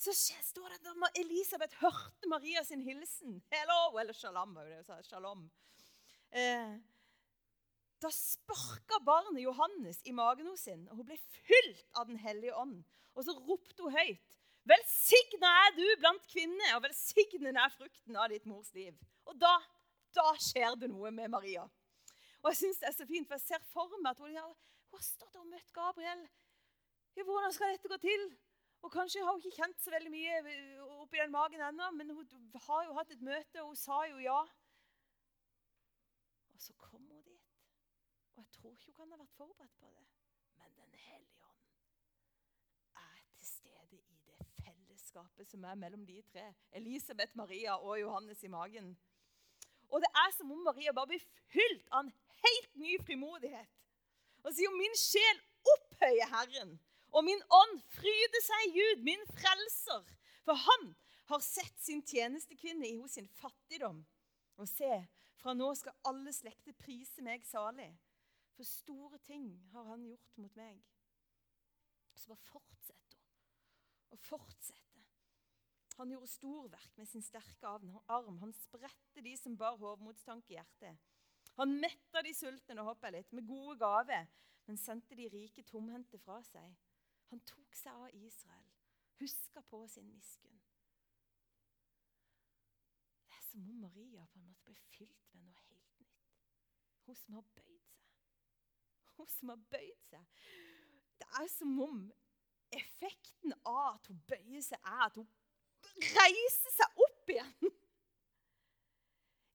så 0.00 0.14
står 0.16 0.72
det 0.72 0.94
at 1.06 1.18
Elisabeth 1.20 1.76
hørte 1.82 2.30
Maria 2.32 2.64
sin 2.64 2.82
hilsen. 2.82 3.42
Hello, 3.52 3.98
eller 4.00 4.16
shalom, 4.16 4.54
var 4.56 4.70
det 4.70 4.80
sa. 4.86 4.96
Shalom. 5.04 5.44
Eh, 6.32 6.78
da 8.00 8.10
sparka 8.14 8.98
barnet 9.04 9.42
Johannes 9.44 10.00
i 10.08 10.14
magen 10.16 10.56
sin, 10.56 10.86
og 10.88 11.02
hun 11.02 11.10
ble 11.10 11.18
fylt 11.44 11.84
av 11.92 12.08
Den 12.08 12.18
hellige 12.22 12.56
ånd. 12.56 12.80
Og 13.14 13.26
så 13.26 13.34
ropte 13.36 13.84
hun 13.84 13.92
høyt. 13.92 14.24
Velsigna 14.70 15.50
er 15.66 15.76
du 15.76 15.84
blant 16.00 16.24
kvinner, 16.32 16.74
og 16.76 16.84
velsignet 16.86 17.58
er 17.60 17.76
frukten 17.76 18.16
av 18.16 18.32
ditt 18.32 18.48
mors 18.48 18.72
liv. 18.76 18.96
Og 19.28 19.36
da 19.40 19.52
da 20.16 20.26
skjer 20.40 20.76
det 20.80 20.90
noe 20.90 21.10
med 21.14 21.32
Maria. 21.32 21.64
Og 22.42 22.52
jeg 22.52 22.60
synes 22.62 22.78
det 22.80 22.88
er 22.88 22.96
så 22.96 23.06
fint, 23.06 23.28
for 23.28 23.36
jeg 23.36 23.46
ser 23.46 23.64
for 23.72 23.96
meg 24.00 24.12
at 24.14 24.22
hun, 24.24 24.36
har, 24.36 24.54
hun 24.90 24.98
har 24.98 25.04
stått 25.04 25.36
og 25.40 25.48
møtt 25.50 25.74
Gabriel. 25.76 26.22
Ja, 27.16 27.26
hvordan 27.26 27.52
skal 27.52 27.74
dette 27.74 27.90
gå 27.90 27.98
til? 28.00 28.30
Og 28.80 28.92
Kanskje 28.92 29.24
har 29.24 29.34
hun 29.36 29.42
ikke 29.44 29.58
kjent 29.58 29.82
så 29.82 29.92
veldig 29.92 30.10
mye 30.14 30.54
oppi 31.02 31.20
den 31.20 31.34
magen 31.34 31.60
ennå, 31.66 31.90
men 31.98 32.14
hun 32.16 32.28
har 32.66 32.86
jo 32.86 32.96
hatt 32.96 33.12
et 33.12 33.24
møte, 33.24 33.60
og 33.62 33.74
hun 33.74 33.76
sa 33.76 33.98
jo 34.08 34.22
ja. 34.24 34.38
Og 36.54 36.60
så 36.64 36.72
kommer 36.80 37.14
hun 37.14 37.26
dit. 37.26 37.50
Og 38.36 38.42
jeg 38.42 38.50
tror 38.56 38.72
ikke 38.72 38.88
hun 38.88 38.96
kan 39.02 39.12
ha 39.12 39.20
vært 39.20 39.36
forberedt 39.36 39.76
på 39.82 39.90
det. 39.92 40.06
Men 40.62 40.72
Den 40.78 40.94
hellige 40.94 41.44
ånd 41.44 41.68
er 43.04 43.20
til 43.36 43.46
stede 43.46 44.00
i 44.00 44.18
det 44.30 44.48
fellesskapet 44.62 45.52
som 45.52 45.64
er 45.64 45.74
mellom 45.84 46.06
de 46.06 46.22
tre. 46.32 46.46
Elisabeth, 46.72 47.36
Maria 47.36 47.76
og 47.76 48.00
Johannes 48.00 48.42
i 48.42 48.48
magen. 48.48 48.94
Og 49.90 50.02
det 50.02 50.10
er 50.22 50.32
som 50.36 50.50
om 50.54 50.62
Maria 50.66 50.94
bare 50.94 51.10
blir 51.12 51.24
fylt 51.50 51.86
av 51.90 52.04
en 52.04 52.12
helt 52.44 52.76
ny 52.78 52.96
frimodighet. 53.04 53.70
Og 54.44 54.54
sier 54.56 54.72
min 54.74 54.96
sjel 54.96 55.42
opphøyer 55.74 56.30
Herren, 56.30 56.76
og 57.10 57.26
min 57.26 57.42
ånd 57.52 57.80
fryder 57.92 58.44
seg 58.44 58.66
i 58.68 58.74
Gud, 58.76 59.02
min 59.04 59.24
frelser. 59.34 60.06
For 60.46 60.56
han 60.56 60.92
har 61.30 61.42
sett 61.44 61.82
sin 61.82 62.02
tjenestekvinne 62.06 62.86
i 62.88 62.98
hos 63.00 63.18
sin 63.18 63.28
fattigdom. 63.40 64.00
Og 64.60 64.68
se, 64.68 64.92
fra 65.40 65.54
nå 65.56 65.72
skal 65.78 65.96
alle 66.10 66.32
slekter 66.34 66.76
prise 66.78 67.24
meg 67.26 67.44
salig. 67.48 67.90
For 68.56 68.68
store 68.68 69.18
ting 69.26 69.50
har 69.72 69.90
han 69.90 70.06
gjort 70.06 70.40
mot 70.42 70.56
meg. 70.58 70.78
Så 72.14 72.30
bare 72.30 72.48
fortsett, 72.50 73.14
da. 73.14 73.20
Og 74.10 74.22
fortsett. 74.26 74.89
Han 76.00 76.12
gjorde 76.14 76.32
storverk 76.32 76.96
med 76.96 77.08
sin 77.08 77.22
sterke 77.22 77.68
arm. 77.68 78.38
Han 78.40 78.52
spredte 78.56 79.20
de 79.20 79.34
som 79.36 79.56
bar 79.56 79.76
hovmodstanke 79.76 80.54
i 80.54 80.56
hjertet. 80.56 80.96
Han 81.58 81.74
metta 81.82 82.22
de 82.24 82.30
sultne 82.32 82.86
hopper 82.86 83.10
jeg 83.10 83.18
litt, 83.18 83.34
med 83.36 83.44
gode 83.44 83.74
gaver, 83.82 84.30
men 84.64 84.78
sendte 84.80 85.18
de 85.18 85.26
rike 85.28 85.64
tomhendte 85.68 86.16
fra 86.22 86.38
seg. 86.46 86.70
Han 87.28 87.42
tok 87.44 87.76
seg 87.76 87.92
av 87.92 88.14
Israel, 88.16 88.70
huska 89.20 89.60
på 89.68 89.82
sin 89.92 90.08
miskunn. 90.08 90.62
Det 93.26 93.36
er 93.36 93.44
som 93.50 93.68
om 93.68 93.84
Maria 93.84 94.24
på 94.24 94.40
en 94.40 94.46
måte 94.46 94.64
ble 94.70 94.78
fylt 94.94 95.28
med 95.34 95.44
noe 95.44 95.66
helt 95.66 96.00
nytt. 96.00 96.24
Hun 97.10 97.20
som 97.20 97.36
har 97.42 97.52
bøyd 97.60 97.84
seg. 97.90 98.08
Hun 99.18 99.30
som 99.34 99.52
har 99.52 99.68
bøyd 99.76 100.08
seg. 100.08 100.40
Det 101.20 101.28
er 101.42 101.52
som 101.58 101.76
om 101.90 102.02
effekten 102.72 103.52
av 103.66 103.98
at 103.98 104.08
hun 104.08 104.24
bøyer 104.32 104.64
seg, 104.64 104.80
er 104.80 105.06
at 105.10 105.20
hun 105.20 105.28
reise 106.00 106.74
seg 106.76 107.04
opp 107.04 107.32
igjen 107.34 107.72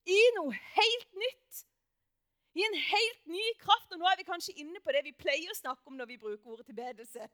i 0.06 0.18
noe 0.36 0.54
helt 0.76 1.16
nytt. 1.18 1.62
I 2.56 2.64
en 2.64 2.76
helt 2.78 3.24
ny 3.28 3.46
kraft. 3.60 3.90
Og 3.92 4.00
nå 4.00 4.08
er 4.08 4.20
vi 4.20 4.28
kanskje 4.28 4.56
inne 4.62 4.80
på 4.80 4.94
det 4.94 5.02
vi 5.04 5.16
pleier 5.18 5.52
å 5.52 5.58
snakke 5.58 5.90
om 5.90 5.98
når 5.98 6.12
vi 6.12 6.20
bruker 6.20 6.54
ordet 6.54 6.68
tilbedelse. 6.70 7.26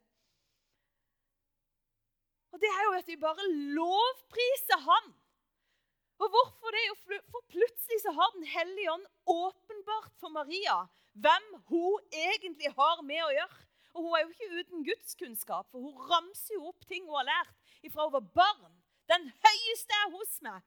Og 2.53 2.61
det 2.61 2.69
er 2.69 2.87
jo 2.87 2.95
at 2.99 3.09
vi 3.09 3.19
bare 3.21 3.51
lovpriser 3.77 4.83
Han. 4.89 5.13
Og 6.23 6.29
hvorfor 6.31 6.75
det? 6.75 6.83
Jo, 6.87 6.97
for 7.35 7.45
plutselig 7.51 8.01
så 8.03 8.13
har 8.15 8.35
Den 8.35 8.47
hellige 8.47 8.93
ånd 8.93 9.07
åpenbart 9.27 10.13
for 10.21 10.35
Maria 10.35 10.83
hvem 11.13 11.49
hun 11.69 12.13
egentlig 12.13 12.71
har 12.77 13.03
med 13.05 13.23
å 13.25 13.33
gjøre. 13.35 13.59
Og 13.93 14.05
hun 14.05 14.15
er 14.17 14.23
jo 14.23 14.31
ikke 14.33 14.61
uten 14.61 14.85
gudskunnskap, 14.87 15.67
for 15.69 15.85
hun 15.85 16.07
ramser 16.09 16.57
jo 16.57 16.71
opp 16.71 16.87
ting 16.89 17.05
hun 17.05 17.19
har 17.19 17.29
lært 17.29 17.85
ifra 17.85 18.07
hun 18.07 18.15
var 18.15 18.31
barn. 18.39 18.79
Den 19.11 19.29
høyeste 19.45 19.97
er 20.05 20.11
hos 20.15 20.37
meg. 20.45 20.61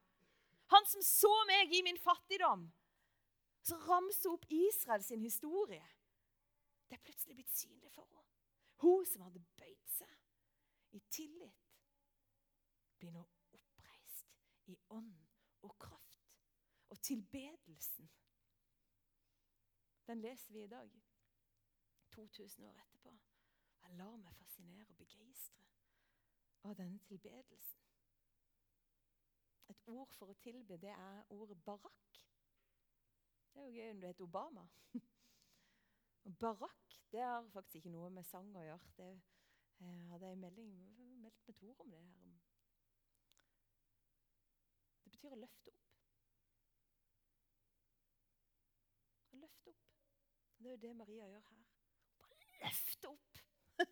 Han 0.72 0.86
som 0.90 1.02
så 1.02 1.32
meg 1.48 1.72
i 1.74 1.82
min 1.86 1.98
fattigdom. 1.98 2.66
Så 3.66 3.78
ramser 3.88 4.30
opp 4.30 4.44
Israel 4.50 5.02
sin 5.02 5.22
historie. 5.22 5.84
Det 6.86 6.98
er 6.98 7.02
plutselig 7.02 7.34
blitt 7.34 7.54
synlig 7.54 7.90
for 7.94 8.06
henne. 8.06 8.22
Hun 8.82 9.06
som 9.08 9.24
hadde 9.26 9.42
bøyd 9.58 9.88
seg 9.90 10.12
i 10.94 11.00
tillit, 11.10 11.64
blir 13.00 13.14
nå 13.14 13.24
oppreist 13.56 14.30
i 14.70 14.76
ånd 14.94 15.16
og 15.66 15.74
kraft. 15.82 16.22
Og 16.94 17.00
tilbedelsen, 17.02 18.10
den 20.06 20.22
leser 20.22 20.52
vi 20.52 20.62
i 20.62 20.70
dag. 20.70 20.92
2000 22.14 22.64
år 22.64 22.78
etterpå. 22.84 23.10
Jeg 23.82 23.98
lar 23.98 24.16
meg 24.16 24.38
fascinere 24.38 24.86
og 24.88 24.96
begeistre 24.96 25.66
av 26.64 26.76
denne 26.78 26.98
tilbedelsen. 27.08 27.82
Et 29.72 29.88
ord 29.90 30.12
for 30.18 30.30
å 30.30 30.38
tilbe, 30.42 30.78
det 30.82 30.92
er 30.94 31.32
ordet 31.34 31.58
barakk. 31.66 32.20
Det 33.52 33.62
er 33.62 33.66
jo 33.66 33.76
gøy 33.78 33.90
om 33.90 34.00
det 34.02 34.12
heter 34.12 34.28
Obama. 34.28 34.66
Barakk 36.42 36.86
det 37.12 37.20
har 37.20 37.48
faktisk 37.52 37.76
ikke 37.80 37.92
noe 37.94 38.10
med 38.10 38.26
sang 38.26 38.48
å 38.56 38.62
gjøre. 38.66 38.90
Det 38.98 39.06
jeg 39.78 40.08
hadde 40.10 40.28
jeg 40.28 40.38
melding, 40.40 40.72
meldt 41.22 41.46
med 41.46 41.56
Tor 41.56 41.80
om 41.84 41.90
det 41.92 42.00
her. 42.00 42.34
Det 45.04 45.12
betyr 45.12 45.36
å 45.36 45.40
løfte 45.40 45.72
opp. 45.72 45.90
Å 49.32 49.40
løfte 49.42 49.74
opp. 49.74 49.84
Det 50.58 50.70
er 50.70 50.74
jo 50.74 50.82
det 50.86 50.94
Maria 51.00 51.28
gjør 51.32 51.50
her. 51.50 51.66
Bare 52.20 52.40
løfte 52.64 53.12
opp. 53.12 53.42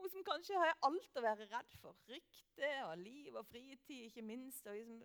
Hun 0.00 0.10
som 0.10 0.24
kanskje 0.24 0.56
har 0.56 0.78
alt 0.88 1.18
å 1.18 1.22
være 1.24 1.46
redd 1.50 1.74
for. 1.82 1.96
Rykte 2.08 2.70
og 2.86 2.94
liv 2.98 3.34
og 3.36 3.46
fritid, 3.46 4.06
ikke 4.06 4.22
minst. 4.24 4.66
og 4.66 4.78
liksom, 4.78 5.02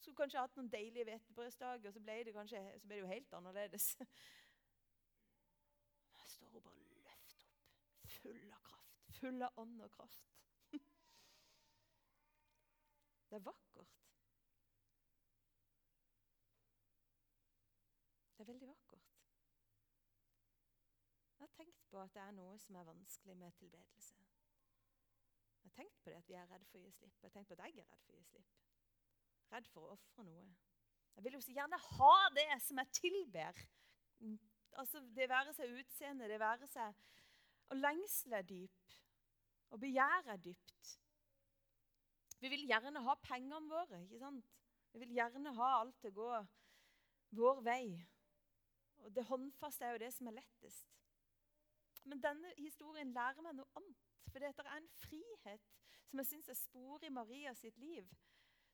Skulle 0.00 0.16
kanskje 0.16 0.40
hatt 0.42 0.56
noen 0.58 0.70
deilige 0.72 1.04
hvetebrødsdager, 1.08 1.88
og 1.88 1.94
så 1.94 2.00
ble, 2.02 2.16
det 2.26 2.34
kanskje, 2.34 2.62
så 2.80 2.88
ble 2.88 2.98
det 2.98 3.04
jo 3.04 3.12
helt 3.12 3.36
annerledes. 3.38 3.86
Her 6.18 6.26
står 6.34 6.50
hun 6.50 6.66
bare 6.66 6.82
løft 7.06 7.36
opp, 7.46 8.10
full 8.18 8.42
av 8.50 8.60
kraft, 8.70 9.06
full 9.20 9.46
av 9.48 9.62
ånd 9.62 9.86
og 9.86 9.94
kraft. 9.94 10.34
Det 13.34 13.40
er 13.40 13.44
vakkert. 13.44 13.94
Det 18.36 18.40
er 18.42 18.52
veldig 18.52 18.68
vakkert. 18.68 19.08
Jeg 21.38 21.46
har 21.46 21.56
tenkt 21.56 21.82
på 21.90 21.98
at 22.02 22.14
det 22.14 22.22
er 22.22 22.36
noe 22.36 22.58
som 22.58 22.76
er 22.78 22.86
vanskelig 22.86 23.36
med 23.36 23.56
tilbedelse. 23.58 24.23
Jeg 25.64 25.70
har 25.70 25.76
tenkt 25.78 26.00
på 26.04 26.10
det 26.10 26.16
at 26.18 26.28
vi 26.28 26.34
er 26.36 26.50
redd 26.50 26.64
for 26.68 26.78
å 26.78 26.82
gi 26.84 26.90
slipp. 26.92 27.14
Jeg 27.16 27.30
har 27.30 27.32
tenkt 27.32 27.48
på 27.48 27.56
at 27.56 27.62
jeg 27.64 27.78
er 27.80 27.86
redd 27.88 28.02
for 28.04 28.12
å 28.12 28.18
gi 28.18 28.24
slipp. 28.28 28.50
Redd 29.54 29.68
for 29.72 29.86
å 29.86 29.94
ofre 29.94 30.24
noe. 30.26 30.44
Jeg 31.14 31.24
vil 31.24 31.36
jo 31.38 31.40
så 31.40 31.54
gjerne 31.56 31.78
ha 31.86 32.14
det 32.36 32.48
som 32.66 32.80
jeg 32.82 32.92
tilber. 32.98 33.62
Altså, 34.76 35.00
Det 35.16 35.28
være 35.30 35.54
seg 35.56 35.72
utseende, 35.80 36.28
det 36.28 36.40
være 36.40 36.68
seg 36.68 36.94
Og 37.70 37.76
lengsel 37.80 38.36
er 38.36 38.42
dyp. 38.44 38.96
Og 39.72 39.80
begjær 39.80 40.28
er 40.34 40.36
dypt. 40.36 40.90
Vi 42.40 42.50
vil 42.52 42.66
gjerne 42.68 43.00
ha 43.06 43.14
pengene 43.24 43.70
våre. 43.70 44.02
ikke 44.04 44.18
sant? 44.20 44.50
Vi 44.92 45.00
vil 45.00 45.14
gjerne 45.16 45.54
ha 45.56 45.70
alt 45.80 45.96
til 46.00 46.12
å 46.12 46.18
gå 46.18 46.42
vår 47.40 47.62
vei. 47.64 47.86
Og 49.04 49.14
det 49.14 49.24
håndfaste 49.24 49.86
er 49.86 49.96
jo 49.96 50.02
det 50.04 50.12
som 50.12 50.28
er 50.28 50.36
lettest. 50.42 50.92
Men 52.04 52.20
denne 52.20 52.52
historien 52.58 53.16
lærer 53.16 53.40
meg 53.42 53.56
noe 53.56 53.80
annet. 53.80 54.13
For 54.30 54.38
det 54.38 54.50
er 54.50 54.70
en 54.76 54.88
frihet 54.88 55.70
som 56.08 56.20
jeg 56.20 56.26
syns 56.26 56.48
er 56.48 56.58
spor 56.58 57.04
i 57.04 57.12
Maria 57.12 57.54
sitt 57.54 57.78
liv, 57.78 58.08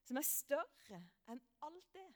som 0.05 0.17
er 0.17 0.27
større 0.27 1.01
enn 1.31 1.43
alt 1.67 1.93
det. 1.95 2.09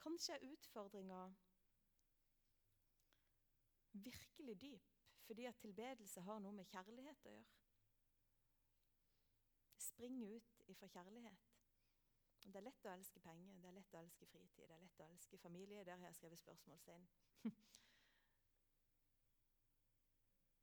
Kanskje 0.00 0.34
er 0.34 0.46
utfordringa 0.52 1.20
virkelig 3.92 4.60
dyp 4.60 4.96
fordi 5.30 5.44
at 5.44 5.58
tilbedelse 5.62 6.20
har 6.26 6.40
noe 6.42 6.56
med 6.56 6.66
kjærlighet 6.66 7.26
å 7.26 7.30
gjøre. 7.30 7.58
Det 9.76 9.84
springer 9.84 10.32
ut 10.36 10.64
ifra 10.72 10.88
kjærlighet. 10.90 11.44
Det 12.40 12.56
er 12.58 12.64
lett 12.66 12.88
å 12.88 12.90
elske 12.90 13.20
penger, 13.22 13.60
det 13.62 13.68
er 13.70 13.76
lett 13.76 13.94
å 13.94 14.00
elske 14.00 14.26
fritid, 14.26 14.64
det 14.66 14.74
er 14.74 14.82
lett 14.82 15.04
å 15.04 15.06
elske 15.06 15.38
familie. 15.38 15.84
Der 15.84 16.00
har 16.00 16.10
jeg 16.10 16.18
skrevet 16.18 16.42
spørsmålstegn. 16.42 17.06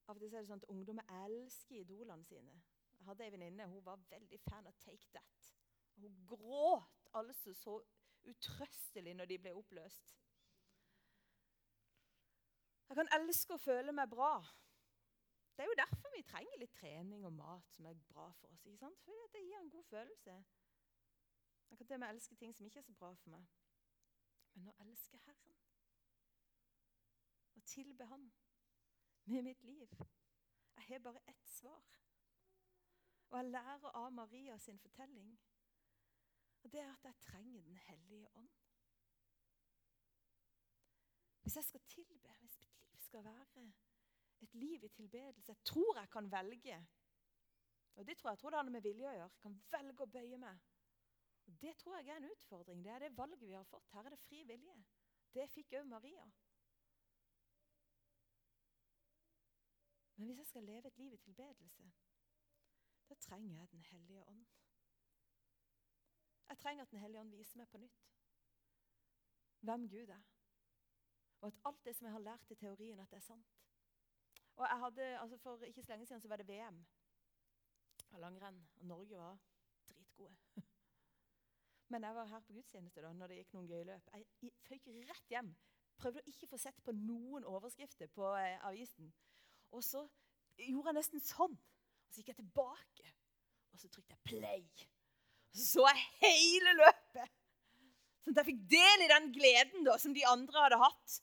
Av 0.08 0.15
og 0.15 0.22
til 0.24 0.34
er 0.34 0.43
det 0.43 0.48
sånn 0.48 0.62
at 0.63 0.70
ungdommer 0.72 1.10
elsker 1.26 1.82
idolene 1.82 2.24
sine. 2.28 2.54
Jeg 2.98 3.08
hadde 3.10 3.26
ei 3.26 3.34
venninne 3.34 3.67
hun 3.67 3.84
var 3.86 4.00
veldig 4.10 4.39
fan 4.46 4.67
av 4.70 4.78
Take 4.80 5.10
That. 5.15 5.50
Hun 5.98 6.15
gråt 6.30 7.10
altså 7.17 7.54
så 7.54 7.76
utrøstelig 8.28 9.13
når 9.17 9.26
de 9.26 9.39
ble 9.41 9.54
oppløst. 9.60 10.15
Jeg 12.88 12.96
kan 12.96 13.12
elske 13.20 13.56
å 13.56 13.60
føle 13.60 13.91
meg 13.91 14.10
bra. 14.12 14.32
Det 15.58 15.65
er 15.65 15.72
jo 15.72 15.80
derfor 15.80 16.13
vi 16.13 16.24
trenger 16.24 16.60
litt 16.62 16.76
trening 16.78 17.26
og 17.28 17.34
mat 17.36 17.72
som 17.76 17.88
er 17.89 18.00
bra 18.08 18.30
for 18.39 18.54
oss. 18.54 18.65
ikke 18.65 18.80
sant? 18.80 19.00
Fordi 19.04 19.28
det 19.34 19.43
gir 19.43 19.60
en 19.60 19.72
god 19.74 19.84
følelse. 19.91 20.36
Jeg 21.70 21.78
kan 21.78 21.88
til 21.88 21.98
og 21.98 22.00
med 22.00 22.10
elske 22.10 22.36
ting 22.36 22.56
som 22.56 22.65
ikke 22.65 22.80
er 22.80 22.88
så 22.88 22.93
bra 22.93 23.13
for 23.13 23.34
meg. 23.34 23.48
Men 24.54 24.70
å 24.72 24.76
elske 24.86 25.20
Herren, 25.26 25.58
å 27.58 27.63
tilbe 27.65 28.06
Han 28.06 28.30
med 29.27 29.43
mitt 29.43 29.63
liv. 29.63 29.89
Jeg 30.75 30.83
har 30.87 30.99
bare 30.99 31.21
ett 31.27 31.47
svar. 31.47 31.83
Og 33.29 33.37
jeg 33.37 33.51
lærer 33.51 33.89
av 33.95 34.11
Maria 34.13 34.57
sin 34.57 34.79
fortelling. 34.79 35.33
Og 36.63 36.71
det 36.71 36.79
er 36.79 36.93
at 36.93 37.05
jeg 37.05 37.19
trenger 37.21 37.61
Den 37.63 37.77
hellige 37.77 38.29
ånd. 38.35 38.49
Hvis 41.41 41.55
jeg 41.55 41.63
skal 41.63 41.81
tilbe, 41.87 42.33
hvis 42.39 42.59
mitt 42.59 42.79
liv 42.83 42.99
skal 42.99 43.23
være 43.23 43.73
et 44.41 44.53
liv 44.53 44.83
i 44.83 44.87
tilbedelse 44.87 45.51
Jeg 45.51 45.63
tror 45.63 45.99
jeg 45.99 46.09
kan 46.09 46.31
velge. 46.31 46.87
Og 47.95 48.07
det 48.07 48.17
tror 48.17 48.29
jeg, 48.29 48.33
jeg 48.33 48.39
tror 48.39 48.49
det 48.49 48.57
har 48.57 48.69
med 48.69 48.81
vilje 48.81 49.07
å 49.09 49.13
gjøre. 49.13 49.29
Jeg 49.29 49.41
kan 49.41 49.61
velge 49.71 50.03
å 50.03 50.11
bøye 50.15 50.37
meg. 50.37 50.59
Og 51.47 51.61
Det 51.61 51.77
tror 51.77 51.95
jeg 51.97 52.07
er 52.07 52.17
en 52.17 52.31
utfordring. 52.31 52.83
Det 52.83 52.91
er 52.91 52.99
det 52.99 53.17
valget 53.17 53.41
vi 53.41 53.51
har 53.51 53.63
fått. 53.63 53.87
Her 53.93 54.05
er 54.05 54.09
det 54.09 54.19
fri 54.19 54.43
vilje. 54.43 54.75
Det 55.33 55.49
fikk 55.49 55.73
òg 55.79 55.87
Maria. 55.87 56.27
Men 60.17 60.25
hvis 60.25 60.38
jeg 60.38 60.45
skal 60.45 60.63
leve 60.63 60.88
et 60.88 60.97
liv 60.97 61.13
i 61.13 61.17
tilbedelse, 61.17 61.91
da 63.10 63.15
trenger 63.15 63.60
jeg 63.60 63.71
Den 63.71 63.82
hellige 63.82 64.23
ånd. 64.25 64.45
Jeg 66.49 66.58
trenger 66.58 66.84
at 66.84 66.91
Den 66.91 66.99
hellige 66.99 67.21
ånd 67.21 67.36
viser 67.36 67.58
meg 67.58 67.69
på 67.69 67.77
nytt 67.77 68.03
hvem 69.60 69.89
Gud 69.89 70.10
er. 70.13 70.23
Og 71.41 71.47
at 71.47 71.62
alt 71.65 71.86
det 71.86 71.95
som 71.95 72.06
jeg 72.06 72.13
har 72.13 72.19
lært 72.19 72.51
i 72.51 72.56
teorien, 72.56 72.99
at 72.99 73.10
det 73.12 73.17
er 73.17 73.25
sant. 73.25 73.58
Og 74.56 74.65
jeg 74.69 74.80
hadde, 74.80 75.19
altså 75.19 75.38
For 75.38 75.63
ikke 75.63 75.84
så 75.84 75.91
lenge 75.91 76.06
siden 76.06 76.21
så 76.21 76.27
var 76.27 76.38
det 76.38 76.47
VM 76.47 76.86
av 78.12 78.19
langrenn, 78.19 78.67
og 78.75 78.86
Norge 78.86 79.17
var 79.17 79.38
dritgode. 79.89 80.36
Men 81.89 82.03
jeg 82.03 82.15
var 82.15 82.25
her 82.25 82.39
på 82.39 82.53
gudstjeneste 82.53 83.01
da 83.01 83.13
når 83.13 83.27
det 83.27 83.39
gikk 83.41 83.53
noen 83.53 83.69
gøye 83.69 83.88
løp. 83.88 84.10
Jeg 84.13 84.53
føyk 84.67 84.88
rett 85.10 85.34
hjem. 85.34 85.53
Prøvde 85.97 86.21
å 86.21 86.30
ikke 86.30 86.49
få 86.51 86.60
sett 86.62 86.82
på 86.86 86.93
noen 86.93 87.45
overskrifter 87.47 88.10
på 88.13 88.27
eh, 88.38 88.58
avisen. 88.65 89.13
Og 89.75 89.84
så 89.84 90.03
gjorde 90.58 90.91
jeg 90.91 90.99
nesten 90.99 91.23
sånn. 91.23 91.58
Og 91.58 92.13
så 92.13 92.21
gikk 92.21 92.32
jeg 92.32 92.39
tilbake, 92.39 93.12
og 93.73 93.82
så 93.82 93.89
trykte 93.91 94.15
jeg 94.15 94.27
play. 94.32 94.65
Og 95.51 95.60
så 95.60 95.65
så 95.73 95.88
jeg 95.89 96.06
hele 96.23 96.75
løpet. 96.80 97.34
Sånn 98.23 98.34
at 98.34 98.41
jeg 98.41 98.49
fikk 98.51 98.63
del 98.71 99.06
i 99.06 99.12
den 99.12 99.32
gleden 99.36 99.88
da, 99.88 99.97
som 100.01 100.15
de 100.15 100.25
andre 100.27 100.65
hadde 100.65 100.82
hatt. 100.82 101.17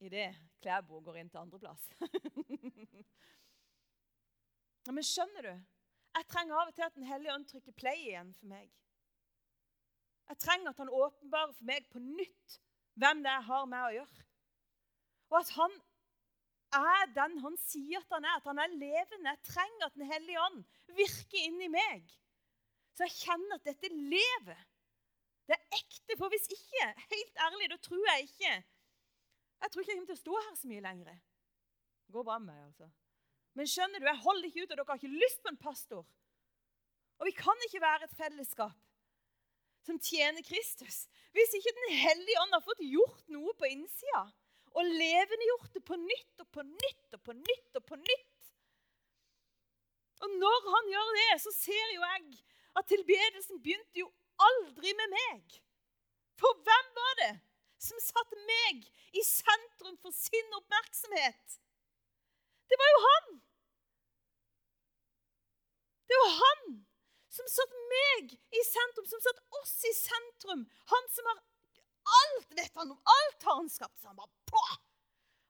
Idet 0.00 0.30
Klæbo 0.60 1.00
går 1.04 1.20
inn 1.20 1.30
til 1.32 1.40
andreplass. 1.40 1.84
Men 4.90 5.06
skjønner 5.06 5.46
du? 5.46 5.52
Jeg 6.16 6.26
trenger 6.26 6.58
av 6.58 6.70
og 6.70 6.74
til 6.74 6.86
at 6.86 6.96
Den 6.96 7.06
hellige 7.06 7.34
ånd 7.34 7.46
trykker 7.46 7.76
play 7.78 8.08
igjen 8.08 8.32
for 8.34 8.50
meg. 8.50 8.70
Jeg 10.30 10.40
trenger 10.42 10.72
at 10.72 10.80
han 10.82 10.90
åpenbarer 10.90 11.54
for 11.54 11.68
meg 11.68 11.86
på 11.90 12.02
nytt 12.02 12.58
hvem 13.00 13.22
det 13.22 13.30
er 13.30 13.38
jeg 13.38 13.48
har 13.50 13.68
med 13.70 13.86
å 13.86 13.94
gjøre. 13.98 14.24
Og 15.30 15.38
at 15.40 15.52
han 15.56 15.76
er 16.70 17.06
den 17.14 17.38
han 17.42 17.56
sier 17.58 18.02
at 18.02 18.14
han 18.14 18.26
er, 18.26 18.38
at 18.38 18.48
han 18.50 18.60
er 18.62 18.74
levende. 18.74 19.32
Jeg 19.32 19.46
trenger 19.46 19.86
at 19.86 19.96
Den 19.98 20.10
hellige 20.10 20.42
ånd 20.42 20.60
virker 20.98 21.46
inni 21.46 21.70
meg. 21.72 22.04
Så 22.94 23.06
jeg 23.06 23.16
kjenner 23.24 23.58
at 23.58 23.66
dette 23.66 23.90
lever. 23.94 24.60
Det 25.48 25.56
er 25.56 25.78
ekte. 25.80 26.16
For 26.18 26.30
hvis 26.30 26.46
ikke, 26.50 26.92
helt 27.10 27.42
ærlig, 27.46 27.70
da 27.72 27.78
tror 27.82 28.04
jeg 28.12 28.28
ikke 28.28 28.52
Jeg 29.60 29.70
tror 29.70 29.82
ikke 29.82 29.92
jeg 29.92 29.98
kommer 29.98 30.12
til 30.12 30.18
å 30.18 30.24
stå 30.24 30.36
her 30.40 30.54
så 30.56 30.68
mye 30.70 30.84
lenger. 30.84 31.08
Det 31.10 32.14
Går 32.14 32.24
bra 32.26 32.38
med 32.38 32.54
meg, 32.54 32.62
altså. 32.64 32.86
Men 33.58 33.68
skjønner 33.68 34.00
du, 34.00 34.06
jeg 34.06 34.22
holder 34.24 34.46
ikke 34.48 34.62
ut, 34.62 34.70
og 34.70 34.78
dere 34.78 34.86
har 34.88 35.00
ikke 35.00 35.20
lyst 35.20 35.42
på 35.42 35.50
en 35.50 35.58
pastor. 35.60 36.06
Og 37.20 37.28
vi 37.28 37.34
kan 37.36 37.66
ikke 37.66 37.82
være 37.82 38.06
et 38.06 38.16
fellesskap 38.16 38.78
som 39.84 39.98
tjener 40.00 40.44
Kristus 40.44 41.06
hvis 41.34 41.54
ikke 41.56 41.72
Den 41.76 41.92
hellige 41.96 42.40
ånd 42.42 42.54
har 42.56 42.64
fått 42.64 42.80
gjort 42.84 43.28
noe 43.32 43.52
på 43.58 43.68
innsida. 43.68 44.22
Og 44.78 44.86
levendegjort 44.86 45.72
det 45.74 45.82
på 45.86 45.96
nytt 45.98 46.44
og 46.44 46.48
på 46.54 46.64
nytt 46.66 47.16
og 47.16 47.22
på 47.26 47.34
nytt 47.36 47.80
og 47.80 47.84
på 47.88 47.98
nytt. 48.00 48.28
Og 50.20 50.36
når 50.36 50.68
han 50.76 50.90
gjør 50.92 51.12
det, 51.16 51.30
så 51.42 51.52
ser 51.56 51.92
jo 51.94 52.04
jeg 52.04 52.40
at 52.78 52.88
tilbedelsen 52.90 53.62
begynte 53.64 54.02
jo 54.02 54.10
aldri 54.40 54.92
med 54.96 55.14
meg. 55.14 55.60
For 56.40 56.60
hvem 56.66 56.92
var 56.96 57.16
det 57.22 57.32
som 57.80 58.00
satte 58.04 58.38
meg 58.48 58.84
i 59.16 59.24
sentrum 59.26 59.96
for 60.02 60.14
sin 60.14 60.58
oppmerksomhet? 60.60 61.58
Det 62.70 62.78
var 62.80 62.92
jo 62.94 63.00
han! 63.06 63.30
Det 66.10 66.18
var 66.18 66.32
han 66.36 66.62
som 67.30 67.46
satt 67.50 67.74
meg 67.92 68.32
i 68.34 68.62
sentrum, 68.66 69.06
som 69.06 69.22
satt 69.22 69.40
oss 69.60 69.74
i 69.86 69.92
sentrum. 69.94 70.64
Han 70.92 71.10
som 71.14 71.28
har 71.30 71.42
alt 72.04 72.54
vet 72.56 72.76
han 72.78 72.90
om. 72.94 73.02
Alt 73.16 73.42
har 73.48 73.56
han 73.56 73.70
skapt. 73.70 74.00
Så 74.00 74.08
han 74.08 74.16
bare 74.16 74.50
på! 74.50 74.64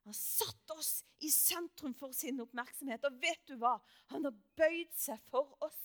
Han 0.08 0.16
satt 0.16 0.70
oss 0.70 1.04
i 1.18 1.30
sentrum 1.30 1.94
for 1.94 2.12
sin 2.16 2.40
oppmerksomhet. 2.40 3.04
Og 3.06 3.20
vet 3.22 3.42
du 3.46 3.56
hva? 3.60 3.76
Han 4.14 4.26
har 4.26 4.36
bøyd 4.58 4.92
seg 4.96 5.20
for 5.30 5.52
oss. 5.64 5.80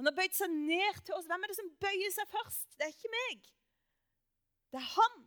Han 0.00 0.08
har 0.08 0.16
bøyd 0.16 0.36
seg 0.36 0.52
ned 0.52 1.02
til 1.04 1.16
oss. 1.16 1.28
Hvem 1.28 1.44
er 1.44 1.52
det 1.52 1.58
som 1.60 1.74
bøyer 1.82 2.14
seg 2.14 2.30
først? 2.32 2.68
Det 2.76 2.86
er 2.86 2.94
ikke 2.94 3.12
meg. 3.14 3.50
Det 4.72 4.80
er 4.80 4.88
han. 4.94 5.20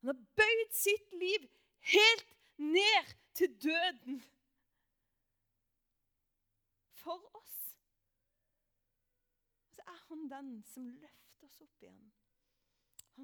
Han 0.00 0.12
har 0.12 0.22
bøyd 0.40 0.76
sitt 0.76 1.16
liv 1.20 1.46
helt 1.92 2.36
ned 2.60 3.14
til 3.36 3.52
døden 3.62 4.22
for 7.00 7.20
oss. 7.36 7.58
Så 9.72 9.84
er 9.86 10.00
han 10.08 10.26
den 10.30 10.50
som 10.72 10.88
løfter 10.88 11.48
oss 11.48 11.60
opp 11.64 11.84
igjen. 11.84 12.10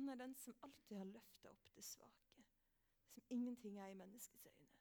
Han 0.06 0.12
er 0.12 0.26
den 0.26 0.34
som 0.34 0.54
alltid 0.62 0.96
har 0.96 1.04
løfta 1.04 1.50
opp 1.50 1.70
det 1.74 1.82
svake, 1.84 2.44
som 3.10 3.24
ingenting 3.30 3.78
er 3.78 3.88
i 3.90 3.94
menneskets 3.98 4.46
øyne. 4.46 4.76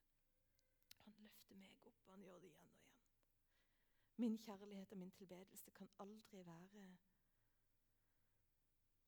Han 1.06 1.16
løfter 1.18 1.56
meg 1.56 1.80
opp, 1.86 2.04
og 2.06 2.12
han 2.14 2.26
gjør 2.28 2.40
det 2.44 2.52
igjen 2.52 2.76
og 2.76 2.84
igjen. 2.84 3.08
Min 4.18 4.38
kjærlighet 4.38 4.92
og 4.92 4.98
min 4.98 5.12
tilbedelse 5.12 5.72
kan 5.72 5.90
aldri 6.00 6.46
være 6.46 6.98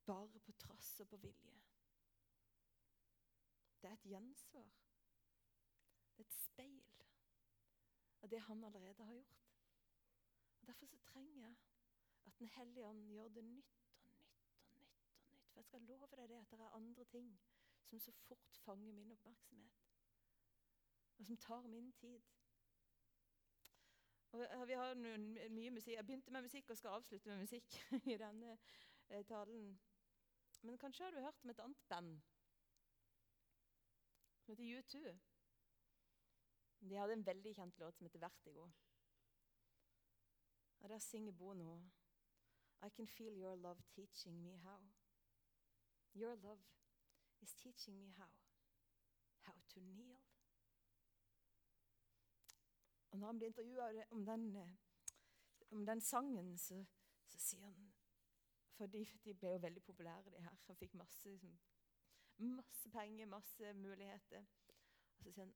bare 0.07 0.39
på 0.39 0.51
trass 0.51 0.99
og 0.99 1.07
på 1.07 1.17
vilje. 1.17 1.61
Det 3.81 3.89
er 3.89 3.93
et 3.93 4.09
gjensvar. 4.09 4.73
Det 6.17 6.25
er 6.25 6.29
et 6.29 6.39
speil 6.41 7.03
av 8.21 8.29
det 8.29 8.41
han 8.49 8.63
allerede 8.63 9.05
har 9.05 9.13
gjort. 9.13 9.49
Og 10.61 10.67
Derfor 10.67 10.85
så 10.85 10.97
trenger 10.97 11.41
jeg 11.45 11.55
at 12.25 12.39
Den 12.39 12.47
hellige 12.47 12.85
ånd 12.85 13.05
gjør 13.05 13.27
det 13.27 13.43
nytt 13.43 13.91
og 13.91 14.09
nytt. 14.09 14.39
og 14.71 14.79
nytt. 14.79 15.46
For 15.57 15.61
jeg 15.61 15.65
skal 15.65 15.81
love 15.81 16.07
deg 16.07 16.29
det 16.29 16.35
at 16.37 16.51
det 16.51 16.59
er 16.59 16.75
andre 16.75 17.03
ting 17.03 17.39
som 17.89 17.99
så 17.99 18.11
fort 18.11 18.57
fanger 18.61 18.93
min 18.93 19.11
oppmerksomhet. 19.11 19.71
Og 21.17 21.25
som 21.25 21.37
tar 21.37 21.67
min 21.67 21.91
tid. 21.91 22.21
Og 24.31 24.67
Vi 24.67 24.73
har 24.73 24.93
noen, 24.93 25.33
mye 25.49 25.71
musikk. 25.71 25.95
Jeg 25.95 26.05
begynte 26.05 26.31
med 26.31 26.45
musikk 26.45 26.69
og 26.69 26.77
skal 26.77 26.89
avslutte 26.89 27.29
med 27.29 27.41
musikk 27.41 27.77
i 28.13 28.17
denne 28.21 28.57
eh, 29.09 29.25
talen. 29.25 29.79
Men 30.61 30.77
kanskje 30.77 31.03
har 31.03 31.11
du 31.11 31.19
hørt 31.25 31.41
om 31.43 31.49
et 31.49 31.63
annet 31.65 31.81
band 31.89 32.21
som 34.43 34.53
heter 34.53 34.77
U2. 34.77 35.17
De 36.89 37.01
hadde 37.01 37.17
en 37.17 37.25
veldig 37.25 37.55
kjent 37.55 37.79
låt 37.79 37.97
som 37.97 38.05
heter 38.05 38.19
'Vertigo'. 38.19 38.69
Og 40.79 40.89
Der 40.89 40.99
synger 40.99 41.31
Bono 41.31 41.81
I 42.85 42.89
can 42.89 43.07
feel 43.07 43.41
your 43.41 43.55
love 43.55 43.81
teaching 43.95 44.43
me 44.43 44.57
how. 44.57 45.06
Your 46.17 46.35
love 46.43 46.63
is 47.41 47.53
teaching 47.53 47.99
me 47.99 48.09
how. 48.17 48.31
How 49.45 49.53
to 49.73 49.79
kneel. 49.79 50.17
Og 53.11 53.19
Når 53.19 53.27
han 53.27 53.37
blir 53.37 53.47
intervjua 53.47 54.05
om, 54.11 54.29
om, 55.71 55.85
den 55.85 56.01
sangen, 56.01 56.57
så, 56.57 56.85
så 57.25 57.39
sier 57.39 57.65
han 57.65 57.93
For 58.77 58.85
de, 58.85 59.05
de, 59.25 59.33
ble 59.33 59.49
jo 59.49 59.57
veldig 59.57 59.83
populære, 59.83 60.29
de 60.29 60.41
her. 60.41 60.57
Han 60.65 60.75
fikk 60.75 60.93
masse, 60.93 61.29
liksom, 61.29 61.57
masse 62.37 62.89
penger, 62.89 63.25
masse 63.25 63.73
muligheter. 63.73 64.45
Og 65.17 65.23
så 65.23 65.31
sier 65.31 65.45
han 65.45 65.55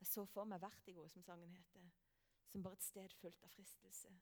jeg 0.00 0.06
så 0.06 0.24
for 0.28 0.44
meg 0.44 0.60
vertigo, 0.60 1.08
som 1.08 1.22
sangen 1.22 1.50
heter, 1.56 1.88
som 2.52 2.62
bare 2.62 2.76
et 2.76 2.84
sted 2.84 3.12
fullt 3.20 3.42
av 3.42 3.48
fristelse. 3.48 4.12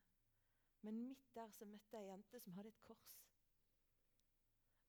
Men 0.86 1.02
midt 1.02 1.34
der 1.34 1.50
så 1.50 1.66
møtte 1.66 1.96
jeg 1.96 2.06
ei 2.06 2.12
jente 2.12 2.40
som 2.40 2.54
hadde 2.54 2.70
et 2.70 2.82
kors. 2.86 3.14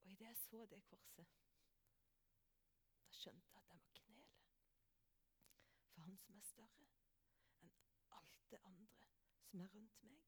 Og 0.05 0.11
idet 0.11 0.27
jeg 0.27 0.35
så 0.37 0.65
det 0.69 0.83
korset, 0.85 1.27
da 3.05 3.11
skjønte 3.11 3.53
jeg 3.53 3.61
at 3.61 3.71
jeg 3.71 3.79
må 3.79 3.87
knele. 3.99 4.35
For 5.93 6.01
han 6.01 6.17
som 6.21 6.37
er 6.37 6.43
større 6.45 6.89
enn 7.65 7.71
alt 8.19 8.43
det 8.51 8.59
andre 8.69 9.07
som 9.47 9.63
er 9.65 9.73
rundt 9.73 10.03
meg. 10.05 10.21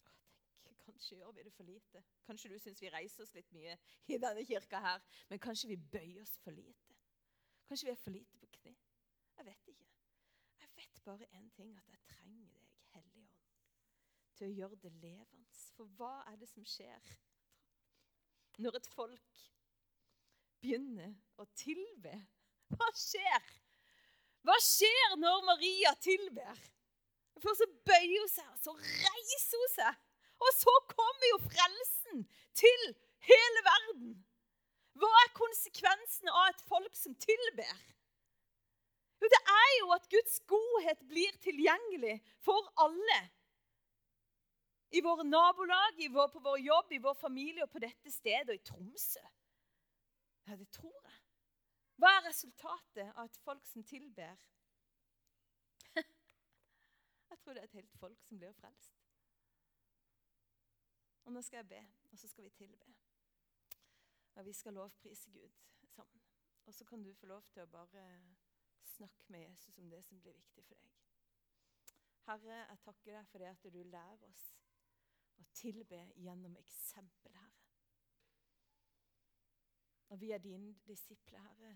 Og 0.00 0.08
jeg 0.08 0.16
tenker, 0.64 0.80
Kanskje 0.88 1.20
gjør 1.20 1.36
vi 1.36 1.44
det 1.50 1.52
for 1.58 1.68
lite. 1.68 2.04
Kanskje 2.30 2.54
du 2.54 2.58
syns 2.58 2.82
vi 2.82 2.94
reiser 2.96 3.28
oss 3.28 3.36
litt 3.36 3.52
mye 3.52 3.76
i 4.08 4.22
denne 4.24 4.48
kirka 4.48 4.80
her. 4.80 5.04
Men 5.28 5.44
kanskje 5.48 5.74
vi 5.74 5.82
bøyer 5.96 6.22
oss 6.24 6.38
for 6.40 6.56
lite. 6.56 6.96
Kanskje 7.68 7.90
vi 7.90 7.96
er 7.98 8.04
for 8.06 8.16
lite 8.16 8.40
på 8.40 8.48
kne. 8.60 8.78
Jeg 9.36 9.52
vet 9.52 9.74
ikke. 9.74 9.90
Jeg 10.64 10.72
vet 10.80 11.04
bare 11.04 11.34
én 11.36 11.50
ting, 11.50 11.76
at 11.76 11.92
jeg 11.92 12.06
trenger 12.16 12.55
til 14.36 14.48
å 14.48 14.56
gjøre 14.60 14.78
det 14.82 14.92
levende. 15.00 15.44
For 15.76 15.88
hva 15.98 16.22
er 16.30 16.36
det 16.40 16.48
som 16.48 16.64
skjer 16.64 17.12
når 18.62 18.78
et 18.78 18.88
folk 18.94 19.42
begynner 20.64 21.12
å 21.40 21.44
tilbe? 21.56 22.14
Hva 22.72 22.88
skjer? 22.96 23.50
Hva 24.46 24.56
skjer 24.62 25.16
når 25.20 25.44
Maria 25.48 25.92
tilber? 26.00 26.62
For 27.42 27.52
så 27.58 27.66
bøyer 27.84 28.14
hun 28.22 28.30
seg, 28.32 28.46
og 28.54 28.62
så 28.62 28.76
reiser 28.80 29.60
hun 29.60 29.72
seg. 29.74 29.98
Og 30.36 30.52
så 30.56 30.72
kommer 30.92 31.28
jo 31.32 31.42
frelsen 31.44 32.24
til 32.56 32.86
hele 33.28 33.62
verden. 33.66 34.16
Hva 34.96 35.10
er 35.22 35.36
konsekvensen 35.36 36.32
av 36.32 36.50
et 36.50 36.64
folk 36.68 36.96
som 36.96 37.16
tilber? 37.20 37.76
Jo, 39.20 39.28
det 39.32 39.42
er 39.52 39.70
jo 39.80 39.92
at 39.96 40.08
Guds 40.12 40.40
godhet 40.48 41.00
blir 41.08 41.36
tilgjengelig 41.44 42.18
for 42.44 42.68
alle. 42.84 43.20
I 44.96 45.00
våre 45.04 45.24
nabolag, 45.24 45.98
i 46.00 46.08
vår, 46.08 46.28
på 46.32 46.40
vår 46.40 46.58
jobb, 46.62 46.92
i 46.92 47.02
vår 47.04 47.14
familie 47.20 47.64
og 47.66 47.72
på 47.72 47.82
dette 47.84 48.12
stedet 48.12 48.48
og 48.48 48.56
i 48.56 48.64
Tromsø. 48.64 49.24
Ja, 50.46 50.56
det 50.56 50.68
tror 50.72 50.94
jeg. 51.04 51.18
Hva 52.00 52.12
er 52.16 52.26
resultatet 52.28 53.08
av 53.08 53.24
et 53.24 53.36
folk 53.44 53.64
som 53.66 53.84
tilber? 53.84 54.36
Jeg 57.30 57.38
tror 57.40 57.56
det 57.56 57.62
er 57.62 57.68
et 57.68 57.78
helt 57.80 57.96
folk 58.00 58.24
som 58.24 58.40
blir 58.40 58.52
frelst. 58.56 58.94
Og 61.26 61.32
nå 61.34 61.42
skal 61.42 61.58
jeg 61.58 61.68
be, 61.68 61.80
og 62.12 62.18
så 62.20 62.28
skal 62.30 62.44
vi 62.44 62.50
tilbe. 62.54 62.92
Og 64.38 64.44
vi 64.46 64.52
skal 64.52 64.76
lovprise 64.78 65.30
Gud 65.34 65.56
sammen. 65.90 66.20
Og 66.66 66.74
så 66.74 66.84
kan 66.84 67.02
du 67.02 67.10
få 67.14 67.26
lov 67.26 67.42
til 67.50 67.64
å 67.64 67.70
bare 67.72 68.04
snakke 68.86 69.32
med 69.34 69.42
Jesus 69.48 69.78
om 69.82 69.90
det 69.90 70.04
som 70.06 70.20
blir 70.22 70.36
viktig 70.36 70.62
for 70.68 70.78
deg. 70.78 70.92
Herre, 72.28 72.60
jeg 72.60 72.78
takker 72.84 73.18
deg 73.18 73.26
for 73.32 73.42
det 73.42 73.50
at 73.50 73.66
du 73.74 73.82
lærer 73.82 74.22
oss 74.30 74.46
å 75.40 75.44
tilbe 75.56 76.00
gjennom 76.16 76.56
eksempel, 76.60 77.34
Herre. 77.36 77.64
Og 80.14 80.20
vi 80.20 80.30
er 80.30 80.38
dine 80.38 80.72
disipler, 80.86 81.42
Herre, 81.42 81.72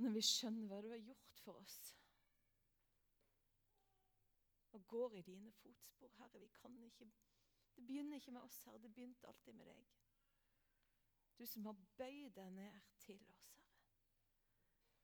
når 0.00 0.16
vi 0.16 0.22
skjønner 0.24 0.68
hva 0.70 0.80
du 0.84 0.90
har 0.92 1.02
gjort 1.02 1.40
for 1.44 1.60
oss. 1.60 1.80
Og 4.76 4.86
går 4.88 5.18
i 5.18 5.22
dine 5.22 5.52
fotspor, 5.52 6.12
Herre. 6.18 6.40
Vi 6.40 6.48
kan 6.60 6.76
ikke, 6.84 7.08
det 7.76 7.86
begynner 7.86 8.16
ikke 8.16 8.34
med 8.36 8.42
oss, 8.42 8.62
Herre. 8.64 8.82
Det 8.82 8.92
begynte 8.94 9.28
alltid 9.28 9.52
med 9.52 9.70
deg. 9.72 9.86
Du 11.38 11.46
som 11.46 11.66
har 11.68 11.76
bøyd 11.98 12.30
deg 12.36 12.52
ned 12.52 12.80
til 13.04 13.20
oss, 13.28 13.44
Herre. 13.52 13.74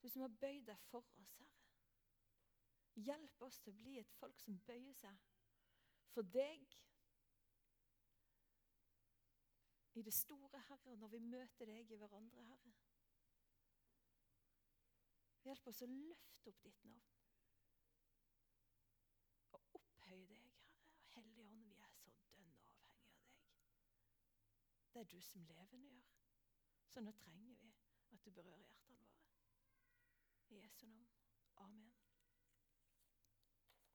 Du 0.03 0.09
som 0.09 0.25
har 0.25 0.33
bøyd 0.41 0.65
deg 0.67 0.79
for 0.89 1.05
oss, 1.21 1.37
Herre. 1.39 1.61
Hjelp 2.95 3.43
oss 3.43 3.61
til 3.65 3.73
å 3.73 3.81
bli 3.81 3.99
et 4.01 4.17
folk 4.19 4.41
som 4.41 4.59
bøyer 4.69 4.97
seg 4.97 5.21
for 6.13 6.29
deg 6.35 6.67
i 9.95 10.03
det 10.03 10.15
store, 10.15 10.61
Herre, 10.69 10.91
og 10.91 10.99
når 10.99 11.09
vi 11.09 11.19
møter 11.19 11.69
deg 11.69 11.91
i 11.91 11.97
hverandre, 12.01 12.45
Herre. 12.49 12.73
Hjelp 15.43 15.67
oss 15.69 15.83
å 15.83 15.89
løfte 15.91 16.53
opp 16.53 16.61
ditt 16.65 16.85
navn. 16.87 17.09
Og 19.53 19.79
opphøye 19.81 20.27
deg, 20.31 20.39
Herre. 20.47 20.69
Og 21.03 21.09
Hellige 21.17 21.45
Ånd, 21.45 21.65
vi 21.69 21.77
er 21.77 21.97
så 21.99 22.15
dønn 22.31 22.53
avhengig 22.53 22.95
av 22.95 23.03
deg. 23.03 23.19
Det 24.93 25.03
er 25.03 25.11
du 25.13 25.19
som 25.27 25.45
levende 25.51 25.91
gjør. 25.91 26.15
Så 26.93 27.03
nå 27.05 27.13
trenger 27.19 27.59
vi 27.61 27.75
at 28.13 28.25
du 28.25 28.31
berører 28.31 28.65
hjertene 28.65 29.01
våre. 29.03 29.29
I 30.53 30.63
Jesu 30.63 30.87
navn. 30.87 31.11
Amen. 31.67 32.02